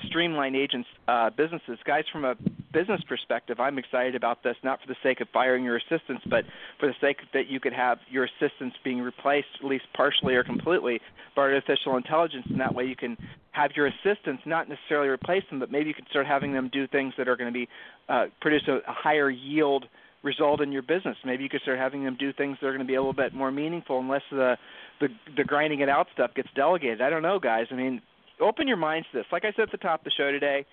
streamline 0.07 0.55
agents' 0.55 0.89
uh, 1.07 1.29
businesses. 1.29 1.77
Guys, 1.85 2.05
from 2.11 2.25
a 2.25 2.33
business 2.71 3.01
perspective, 3.07 3.59
I'm 3.59 3.77
excited 3.77 4.15
about 4.15 4.43
this, 4.43 4.55
not 4.63 4.79
for 4.81 4.87
the 4.87 4.95
sake 5.01 5.21
of 5.21 5.27
firing 5.33 5.63
your 5.63 5.77
assistants, 5.77 6.23
but 6.29 6.43
for 6.79 6.87
the 6.87 6.95
sake 7.01 7.17
that 7.33 7.47
you 7.47 7.59
could 7.59 7.73
have 7.73 7.97
your 8.09 8.25
assistants 8.25 8.75
being 8.83 9.01
replaced, 9.01 9.47
at 9.59 9.65
least 9.65 9.85
partially 9.95 10.35
or 10.35 10.43
completely, 10.43 10.99
by 11.35 11.43
artificial 11.43 11.97
intelligence, 11.97 12.45
and 12.49 12.59
that 12.59 12.73
way 12.73 12.85
you 12.85 12.95
can 12.95 13.17
have 13.51 13.71
your 13.75 13.87
assistants 13.87 14.43
not 14.45 14.69
necessarily 14.69 15.09
replace 15.09 15.43
them, 15.49 15.59
but 15.59 15.71
maybe 15.71 15.87
you 15.87 15.93
can 15.93 16.05
start 16.09 16.27
having 16.27 16.53
them 16.53 16.69
do 16.71 16.87
things 16.87 17.13
that 17.17 17.27
are 17.27 17.35
going 17.35 17.51
to 17.51 17.57
be 17.57 17.67
uh, 18.07 18.25
produce 18.41 18.63
a, 18.67 18.77
a 18.89 18.93
higher 18.93 19.29
yield 19.29 19.85
result 20.23 20.61
in 20.61 20.71
your 20.71 20.81
business. 20.81 21.15
Maybe 21.25 21.43
you 21.43 21.49
could 21.49 21.61
start 21.61 21.79
having 21.79 22.03
them 22.03 22.17
do 22.19 22.33
things 22.33 22.57
that 22.61 22.67
are 22.67 22.71
going 22.71 22.85
to 22.85 22.87
be 22.87 22.95
a 22.95 23.01
little 23.01 23.13
bit 23.13 23.33
more 23.33 23.51
meaningful, 23.51 23.99
unless 23.99 24.23
the 24.31 24.57
the 24.99 25.07
the 25.37 25.43
grinding 25.43 25.79
it 25.79 25.89
out 25.89 26.07
stuff 26.13 26.31
gets 26.35 26.49
delegated. 26.55 27.01
I 27.01 27.09
don't 27.09 27.21
know, 27.21 27.39
guys. 27.39 27.67
I 27.71 27.75
mean, 27.75 28.01
open 28.39 28.67
your 28.67 28.77
minds 28.77 29.07
to 29.11 29.19
this. 29.19 29.25
Like 29.31 29.45
I 29.45 29.51
said 29.55 29.63
at 29.63 29.71
the 29.71 29.77
top 29.77 30.01
of 30.01 30.05
the 30.05 30.11
show 30.11 30.31
today, 30.31 30.65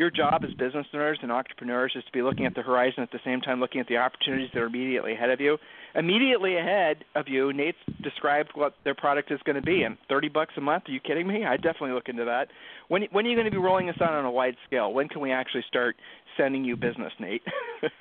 your 0.00 0.10
job 0.10 0.42
as 0.44 0.50
business 0.54 0.86
owners 0.94 1.18
and 1.22 1.30
entrepreneurs 1.30 1.92
is 1.94 2.02
to 2.04 2.12
be 2.12 2.22
looking 2.22 2.46
at 2.46 2.54
the 2.54 2.62
horizon 2.62 3.02
at 3.02 3.12
the 3.12 3.20
same 3.24 3.40
time 3.40 3.60
looking 3.60 3.80
at 3.80 3.86
the 3.86 3.98
opportunities 3.98 4.48
that 4.54 4.60
are 4.60 4.66
immediately 4.66 5.12
ahead 5.12 5.30
of 5.30 5.40
you. 5.40 5.58
Immediately 5.94 6.56
ahead 6.56 7.04
of 7.14 7.28
you, 7.28 7.52
Nate's 7.52 7.78
described 8.02 8.50
what 8.54 8.74
their 8.84 8.94
product 8.94 9.30
is 9.30 9.38
going 9.44 9.56
to 9.56 9.62
be. 9.62 9.82
And 9.82 9.98
30 10.08 10.28
bucks 10.30 10.54
a 10.56 10.60
month? 10.60 10.84
Are 10.88 10.92
you 10.92 11.00
kidding 11.00 11.26
me? 11.26 11.44
I 11.44 11.56
definitely 11.56 11.92
look 11.92 12.08
into 12.08 12.24
that. 12.24 12.48
When 12.88 13.02
when 13.12 13.26
are 13.26 13.28
you 13.28 13.36
going 13.36 13.44
to 13.44 13.50
be 13.50 13.58
rolling 13.58 13.86
this 13.86 13.96
out 14.00 14.14
on 14.14 14.24
a 14.24 14.30
wide 14.30 14.56
scale? 14.66 14.92
When 14.92 15.08
can 15.08 15.20
we 15.20 15.32
actually 15.32 15.64
start 15.68 15.96
sending 16.36 16.64
you 16.64 16.76
business, 16.76 17.12
Nate? 17.20 17.42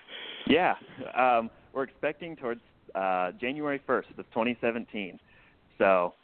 Yeah, 0.50 0.74
um, 1.16 1.52
we're 1.74 1.84
expecting 1.84 2.36
towards 2.36 2.62
uh, 2.96 3.32
January 3.40 3.80
1st 3.88 4.18
of 4.18 4.26
2017. 4.30 5.20
So 5.78 6.16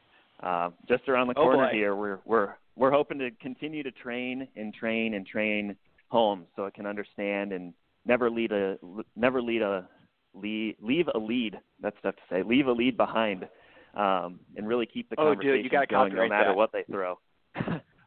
uh, 0.41 0.71
just 0.88 1.07
around 1.07 1.27
the 1.27 1.35
oh, 1.38 1.43
corner 1.43 1.67
boy. 1.67 1.73
here, 1.73 1.95
we're 1.95 2.19
we're 2.25 2.55
we're 2.75 2.91
hoping 2.91 3.19
to 3.19 3.31
continue 3.41 3.83
to 3.83 3.91
train 3.91 4.47
and 4.55 4.73
train 4.73 5.13
and 5.13 5.25
train 5.25 5.75
Holmes 6.09 6.47
so 6.55 6.65
it 6.65 6.73
can 6.73 6.85
understand 6.85 7.51
and 7.51 7.73
never 8.05 8.29
lead 8.29 8.51
a 8.51 8.77
never 9.15 9.41
lead 9.41 9.61
a 9.61 9.88
lead, 10.35 10.75
leave 10.81 11.07
a 11.13 11.17
lead. 11.17 11.57
That's 11.81 11.95
tough 12.03 12.15
to 12.15 12.21
say. 12.29 12.43
Leave 12.43 12.67
a 12.67 12.71
lead 12.71 12.97
behind, 12.97 13.47
um, 13.95 14.39
and 14.55 14.67
really 14.67 14.85
keep 14.85 15.09
the 15.09 15.15
oh, 15.19 15.33
conversation 15.33 15.63
dude, 15.63 15.71
you 15.71 15.88
going 15.89 16.15
no 16.15 16.27
matter 16.27 16.49
that. 16.49 16.55
what 16.55 16.71
they 16.71 16.83
throw. 16.89 17.19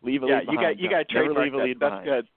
leave 0.02 0.22
a 0.22 0.26
yeah, 0.26 0.38
lead 0.38 0.46
behind. 0.46 0.80
you 0.80 0.90
got 0.90 1.08
you 1.08 1.08
got 1.08 1.08
to 1.08 1.14
never 1.14 1.42
leave 1.42 1.54
a 1.54 1.56
that. 1.56 1.64
lead 1.64 1.80
That's 1.80 1.90
behind. 1.90 2.04
good. 2.06 2.28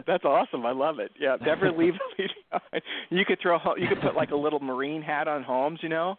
That's 0.06 0.24
awesome. 0.24 0.66
I 0.66 0.72
love 0.72 0.98
it. 0.98 1.10
Yeah, 1.18 1.36
never 1.44 1.70
leave 1.76 1.94
a 1.94 2.22
lead 2.22 2.30
behind. 2.50 2.82
You 3.10 3.24
could 3.24 3.38
throw 3.40 3.58
you 3.76 3.88
could 3.88 4.00
put 4.00 4.14
like 4.14 4.30
a 4.30 4.36
little 4.36 4.60
marine 4.60 5.02
hat 5.02 5.28
on 5.28 5.42
Holmes, 5.42 5.80
you 5.82 5.88
know. 5.88 6.16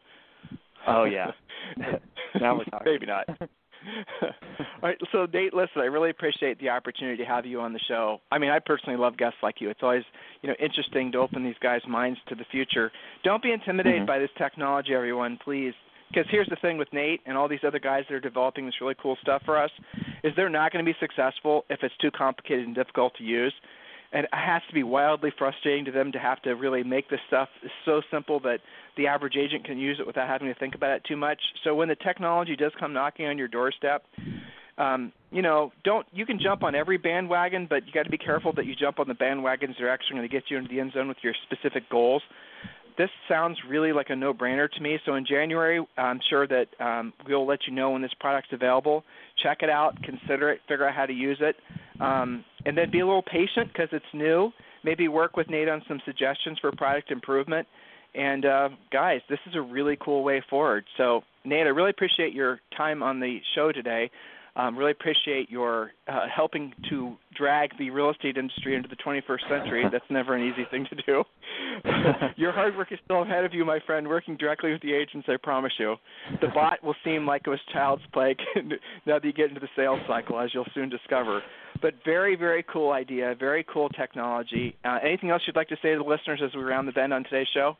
Oh 0.87 1.05
yeah. 1.05 1.31
now 2.39 2.57
we're 2.57 2.65
talking. 2.65 2.91
Maybe 2.91 3.05
not. 3.05 3.27
All 4.21 4.29
right, 4.81 4.97
so 5.11 5.27
Nate, 5.33 5.53
listen, 5.53 5.81
I 5.81 5.85
really 5.85 6.09
appreciate 6.09 6.59
the 6.59 6.69
opportunity 6.69 7.17
to 7.17 7.25
have 7.25 7.45
you 7.45 7.61
on 7.61 7.73
the 7.73 7.79
show. 7.87 8.19
I 8.31 8.37
mean, 8.37 8.49
I 8.49 8.59
personally 8.59 8.97
love 8.97 9.17
guests 9.17 9.37
like 9.41 9.55
you. 9.59 9.69
It's 9.69 9.81
always, 9.83 10.03
you 10.41 10.49
know, 10.49 10.55
interesting 10.59 11.11
to 11.13 11.17
open 11.19 11.43
these 11.43 11.55
guys' 11.61 11.81
minds 11.87 12.19
to 12.29 12.35
the 12.35 12.45
future. 12.51 12.91
Don't 13.23 13.43
be 13.43 13.51
intimidated 13.51 14.01
mm-hmm. 14.01 14.07
by 14.07 14.19
this 14.19 14.29
technology, 14.37 14.93
everyone, 14.93 15.37
please. 15.43 15.73
Because 16.09 16.29
here's 16.29 16.49
the 16.49 16.57
thing 16.61 16.77
with 16.77 16.89
Nate 16.93 17.21
and 17.25 17.35
all 17.35 17.47
these 17.47 17.63
other 17.65 17.79
guys 17.79 18.03
that 18.07 18.15
are 18.15 18.19
developing 18.19 18.65
this 18.67 18.75
really 18.79 18.95
cool 19.01 19.17
stuff 19.21 19.41
for 19.45 19.57
us, 19.57 19.71
is 20.23 20.31
they're 20.35 20.47
not 20.47 20.71
going 20.71 20.85
to 20.85 20.91
be 20.91 20.95
successful 20.99 21.65
if 21.69 21.79
it's 21.81 21.95
too 21.99 22.11
complicated 22.11 22.65
and 22.67 22.75
difficult 22.75 23.15
to 23.17 23.23
use 23.23 23.53
and 24.13 24.25
it 24.25 24.29
has 24.31 24.61
to 24.67 24.73
be 24.73 24.83
wildly 24.83 25.31
frustrating 25.37 25.85
to 25.85 25.91
them 25.91 26.11
to 26.11 26.19
have 26.19 26.41
to 26.43 26.51
really 26.51 26.83
make 26.83 27.09
this 27.09 27.19
stuff 27.27 27.49
so 27.83 28.01
simple 28.11 28.39
that 28.41 28.59
the 28.95 29.07
average 29.07 29.35
agent 29.35 29.65
can 29.65 29.77
use 29.77 29.97
it 29.99 30.05
without 30.05 30.27
having 30.27 30.47
to 30.47 30.59
think 30.59 30.75
about 30.75 30.91
it 30.91 31.03
too 31.07 31.17
much. 31.17 31.41
So 31.63 31.73
when 31.73 31.87
the 31.87 31.95
technology 31.95 32.55
does 32.55 32.71
come 32.79 32.93
knocking 32.93 33.25
on 33.25 33.37
your 33.39 33.47
doorstep, 33.47 34.03
um, 34.77 35.11
you 35.31 35.41
know, 35.41 35.71
don't 35.83 36.05
you 36.11 36.25
can 36.25 36.39
jump 36.39 36.63
on 36.63 36.75
every 36.75 36.97
bandwagon, 36.97 37.67
but 37.69 37.85
you 37.85 37.93
got 37.93 38.03
to 38.03 38.09
be 38.09 38.17
careful 38.17 38.53
that 38.53 38.65
you 38.65 38.75
jump 38.75 38.99
on 38.99 39.07
the 39.07 39.13
bandwagons 39.13 39.77
that 39.77 39.83
are 39.83 39.89
actually 39.89 40.17
going 40.17 40.29
to 40.29 40.33
get 40.33 40.43
you 40.49 40.57
into 40.57 40.69
the 40.69 40.79
end 40.79 40.93
zone 40.93 41.07
with 41.07 41.17
your 41.21 41.33
specific 41.43 41.89
goals. 41.89 42.21
This 42.95 43.09
sounds 43.27 43.57
really 43.67 43.91
like 43.91 44.11
a 44.11 44.15
no-brainer 44.15 44.69
to 44.69 44.81
me. 44.81 44.99
So 45.03 45.15
in 45.15 45.25
January, 45.25 45.83
I'm 45.97 46.19
sure 46.29 46.47
that 46.47 46.67
um, 46.79 47.11
we'll 47.27 47.47
let 47.47 47.65
you 47.65 47.73
know 47.73 47.89
when 47.89 48.03
this 48.03 48.13
product's 48.19 48.53
available. 48.53 49.03
Check 49.41 49.59
it 49.61 49.69
out, 49.69 49.97
consider 50.03 50.51
it, 50.51 50.59
figure 50.67 50.87
out 50.87 50.93
how 50.93 51.07
to 51.07 51.13
use 51.13 51.39
it. 51.41 51.55
Um, 51.99 52.43
and 52.65 52.77
then 52.77 52.91
be 52.91 52.99
a 52.99 53.05
little 53.05 53.23
patient 53.23 53.71
because 53.71 53.89
it's 53.91 54.05
new. 54.13 54.51
Maybe 54.83 55.07
work 55.07 55.37
with 55.37 55.49
Nate 55.49 55.69
on 55.69 55.81
some 55.87 56.01
suggestions 56.05 56.57
for 56.59 56.71
product 56.71 57.11
improvement. 57.11 57.67
And 58.15 58.45
uh, 58.45 58.69
guys, 58.91 59.21
this 59.29 59.39
is 59.47 59.55
a 59.55 59.61
really 59.61 59.97
cool 59.99 60.23
way 60.23 60.43
forward. 60.49 60.85
So, 60.97 61.21
Nate, 61.45 61.65
I 61.65 61.69
really 61.69 61.89
appreciate 61.89 62.33
your 62.33 62.59
time 62.77 63.01
on 63.01 63.19
the 63.19 63.39
show 63.55 63.71
today. 63.71 64.09
Um, 64.55 64.77
really 64.77 64.91
appreciate 64.91 65.49
your 65.49 65.91
uh, 66.07 66.27
helping 66.33 66.73
to 66.89 67.15
drag 67.35 67.75
the 67.79 67.89
real 67.89 68.11
estate 68.11 68.37
industry 68.37 68.75
into 68.75 68.87
the 68.87 68.95
21st 68.95 69.49
century. 69.49 69.83
That's 69.91 70.05
never 70.11 70.35
an 70.35 70.47
easy 70.47 70.65
thing 70.69 70.85
to 70.91 70.95
do. 71.01 71.23
your 72.35 72.51
hard 72.51 72.77
work 72.77 72.91
is 72.91 72.99
still 73.03 73.23
ahead 73.23 73.45
of 73.45 73.53
you, 73.53 73.65
my 73.65 73.79
friend, 73.87 74.07
working 74.07 74.37
directly 74.37 74.71
with 74.71 74.81
the 74.81 74.93
agents, 74.93 75.27
I 75.27 75.37
promise 75.41 75.73
you. 75.79 75.95
The 76.41 76.47
bot 76.53 76.83
will 76.83 76.95
seem 77.03 77.25
like 77.25 77.43
it 77.47 77.49
was 77.49 77.59
child's 77.73 78.03
play 78.13 78.35
now 79.07 79.17
that 79.17 79.25
you 79.25 79.33
get 79.33 79.49
into 79.49 79.59
the 79.59 79.69
sales 79.75 79.99
cycle, 80.07 80.39
as 80.39 80.51
you'll 80.53 80.67
soon 80.75 80.89
discover. 80.89 81.41
But 81.81 81.95
very, 82.05 82.35
very 82.35 82.63
cool 82.71 82.91
idea, 82.91 83.35
very 83.39 83.65
cool 83.71 83.89
technology. 83.89 84.75
Uh, 84.85 84.99
anything 85.03 85.31
else 85.31 85.41
you'd 85.47 85.55
like 85.55 85.69
to 85.69 85.77
say 85.81 85.93
to 85.93 85.97
the 85.97 86.03
listeners 86.03 86.41
as 86.45 86.53
we 86.55 86.61
round 86.61 86.87
the 86.87 86.91
bend 86.91 87.11
on 87.11 87.23
today's 87.23 87.47
show? 87.55 87.75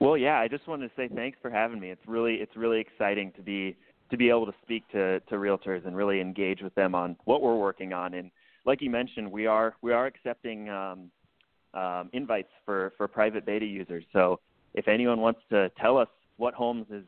Well, 0.00 0.16
yeah, 0.16 0.38
I 0.38 0.48
just 0.48 0.66
wanted 0.68 0.88
to 0.88 0.94
say 0.96 1.08
thanks 1.12 1.38
for 1.42 1.50
having 1.50 1.80
me. 1.80 1.90
It's 1.90 2.06
really 2.06 2.34
it's 2.34 2.56
really 2.56 2.80
exciting 2.80 3.32
to 3.36 3.42
be 3.42 3.76
to 4.10 4.16
be 4.16 4.28
able 4.30 4.46
to 4.46 4.54
speak 4.62 4.88
to 4.92 5.20
to 5.20 5.34
realtors 5.36 5.86
and 5.86 5.96
really 5.96 6.20
engage 6.20 6.62
with 6.62 6.74
them 6.74 6.94
on 6.94 7.16
what 7.24 7.42
we're 7.42 7.56
working 7.56 7.92
on. 7.92 8.14
And 8.14 8.30
like 8.64 8.80
you 8.80 8.90
mentioned, 8.90 9.30
we 9.30 9.46
are 9.46 9.74
we 9.82 9.92
are 9.92 10.06
accepting 10.06 10.68
um, 10.68 11.10
um, 11.74 12.10
invites 12.12 12.50
for 12.64 12.92
for 12.96 13.08
private 13.08 13.44
beta 13.44 13.66
users. 13.66 14.04
So 14.12 14.40
if 14.74 14.88
anyone 14.88 15.20
wants 15.20 15.40
to 15.50 15.70
tell 15.80 15.96
us 15.98 16.08
what 16.36 16.54
Holmes 16.54 16.86
is 16.90 17.04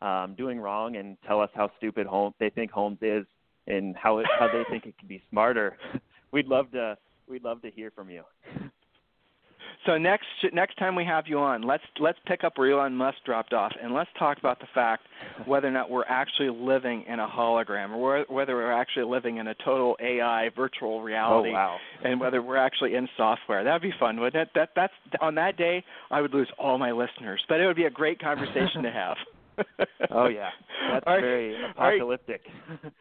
um, 0.00 0.34
doing 0.36 0.58
wrong 0.58 0.96
and 0.96 1.16
tell 1.26 1.40
us 1.40 1.50
how 1.54 1.70
stupid 1.78 2.06
home 2.06 2.34
they 2.40 2.50
think 2.50 2.70
Holmes 2.70 2.98
is 3.02 3.24
and 3.66 3.96
how 3.96 4.18
it, 4.18 4.26
how 4.38 4.48
they 4.48 4.64
think 4.70 4.86
it 4.86 4.98
can 4.98 5.08
be 5.08 5.22
smarter, 5.30 5.76
we'd 6.32 6.46
love 6.46 6.70
to 6.72 6.96
we'd 7.28 7.44
love 7.44 7.62
to 7.62 7.70
hear 7.70 7.90
from 7.90 8.10
you. 8.10 8.22
So 9.86 9.98
next 9.98 10.26
next 10.52 10.76
time 10.76 10.94
we 10.94 11.04
have 11.04 11.26
you 11.26 11.38
on, 11.38 11.62
let's 11.62 11.82
let's 11.98 12.18
pick 12.26 12.44
up 12.44 12.56
where 12.56 12.70
Elon 12.70 12.94
Musk 12.94 13.18
dropped 13.24 13.52
off, 13.52 13.72
and 13.82 13.92
let's 13.92 14.10
talk 14.18 14.38
about 14.38 14.60
the 14.60 14.66
fact 14.74 15.06
whether 15.46 15.66
or 15.66 15.72
not 15.72 15.90
we're 15.90 16.04
actually 16.04 16.50
living 16.50 17.04
in 17.08 17.18
a 17.18 17.26
hologram, 17.26 17.90
or 17.90 18.24
whether 18.28 18.54
we're 18.54 18.72
actually 18.72 19.04
living 19.04 19.38
in 19.38 19.48
a 19.48 19.54
total 19.64 19.96
AI 20.00 20.50
virtual 20.54 21.02
reality, 21.02 21.50
oh, 21.50 21.54
wow. 21.54 21.78
and 22.04 22.20
whether 22.20 22.40
we're 22.40 22.56
actually 22.56 22.94
in 22.94 23.08
software. 23.16 23.64
That'd 23.64 23.82
be 23.82 23.92
fun, 23.98 24.20
wouldn't 24.20 24.40
it? 24.40 24.48
That 24.54 24.70
that's 24.76 24.94
on 25.20 25.34
that 25.34 25.56
day 25.56 25.84
I 26.10 26.20
would 26.20 26.32
lose 26.32 26.48
all 26.58 26.78
my 26.78 26.92
listeners, 26.92 27.42
but 27.48 27.60
it 27.60 27.66
would 27.66 27.76
be 27.76 27.84
a 27.84 27.90
great 27.90 28.20
conversation 28.20 28.84
to 28.84 28.90
have. 28.92 29.16
oh 30.10 30.28
yeah, 30.28 30.50
that's 30.92 31.06
right. 31.06 31.20
very 31.20 31.56
apocalyptic. 31.70 32.42
Right. 32.68 32.92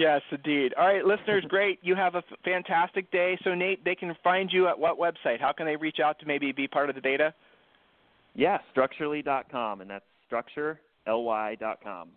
Yes, 0.00 0.22
indeed. 0.32 0.72
All 0.78 0.86
right, 0.86 1.04
listeners, 1.04 1.44
great. 1.48 1.78
You 1.82 1.94
have 1.94 2.14
a 2.14 2.22
fantastic 2.42 3.10
day. 3.10 3.38
So, 3.44 3.54
Nate, 3.54 3.84
they 3.84 3.94
can 3.94 4.16
find 4.24 4.50
you 4.50 4.66
at 4.66 4.78
what 4.78 4.98
website? 4.98 5.42
How 5.42 5.52
can 5.52 5.66
they 5.66 5.76
reach 5.76 5.98
out 6.02 6.18
to 6.20 6.26
maybe 6.26 6.52
be 6.52 6.66
part 6.66 6.88
of 6.88 6.94
the 6.94 7.02
beta? 7.02 7.34
Yeah, 8.34 8.56
structurely.com, 8.70 9.82
and 9.82 9.90
that's 9.90 10.06
structurely.com. 10.26 12.08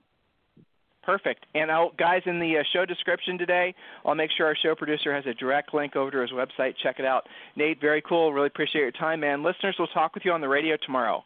Perfect. 1.03 1.45
And 1.55 1.69
I'll, 1.69 1.91
guys, 1.97 2.21
in 2.25 2.39
the 2.39 2.59
uh, 2.59 2.63
show 2.71 2.85
description 2.85 3.37
today, 3.37 3.75
I'll 4.05 4.15
make 4.15 4.31
sure 4.31 4.45
our 4.45 4.55
show 4.55 4.75
producer 4.75 5.13
has 5.13 5.25
a 5.25 5.33
direct 5.33 5.73
link 5.73 5.97
over 5.97 6.09
to 6.11 6.21
his 6.21 6.31
website. 6.31 6.75
Check 6.81 6.99
it 6.99 7.05
out. 7.05 7.27
Nate, 7.57 7.81
very 7.81 8.01
cool. 8.01 8.31
Really 8.31 8.47
appreciate 8.47 8.83
your 8.83 8.91
time, 8.91 9.19
man. 9.19 9.43
Listeners, 9.43 9.75
we'll 9.77 9.89
talk 9.89 10.15
with 10.15 10.23
you 10.23 10.31
on 10.31 10.39
the 10.39 10.47
radio 10.47 10.77
tomorrow. 10.85 11.25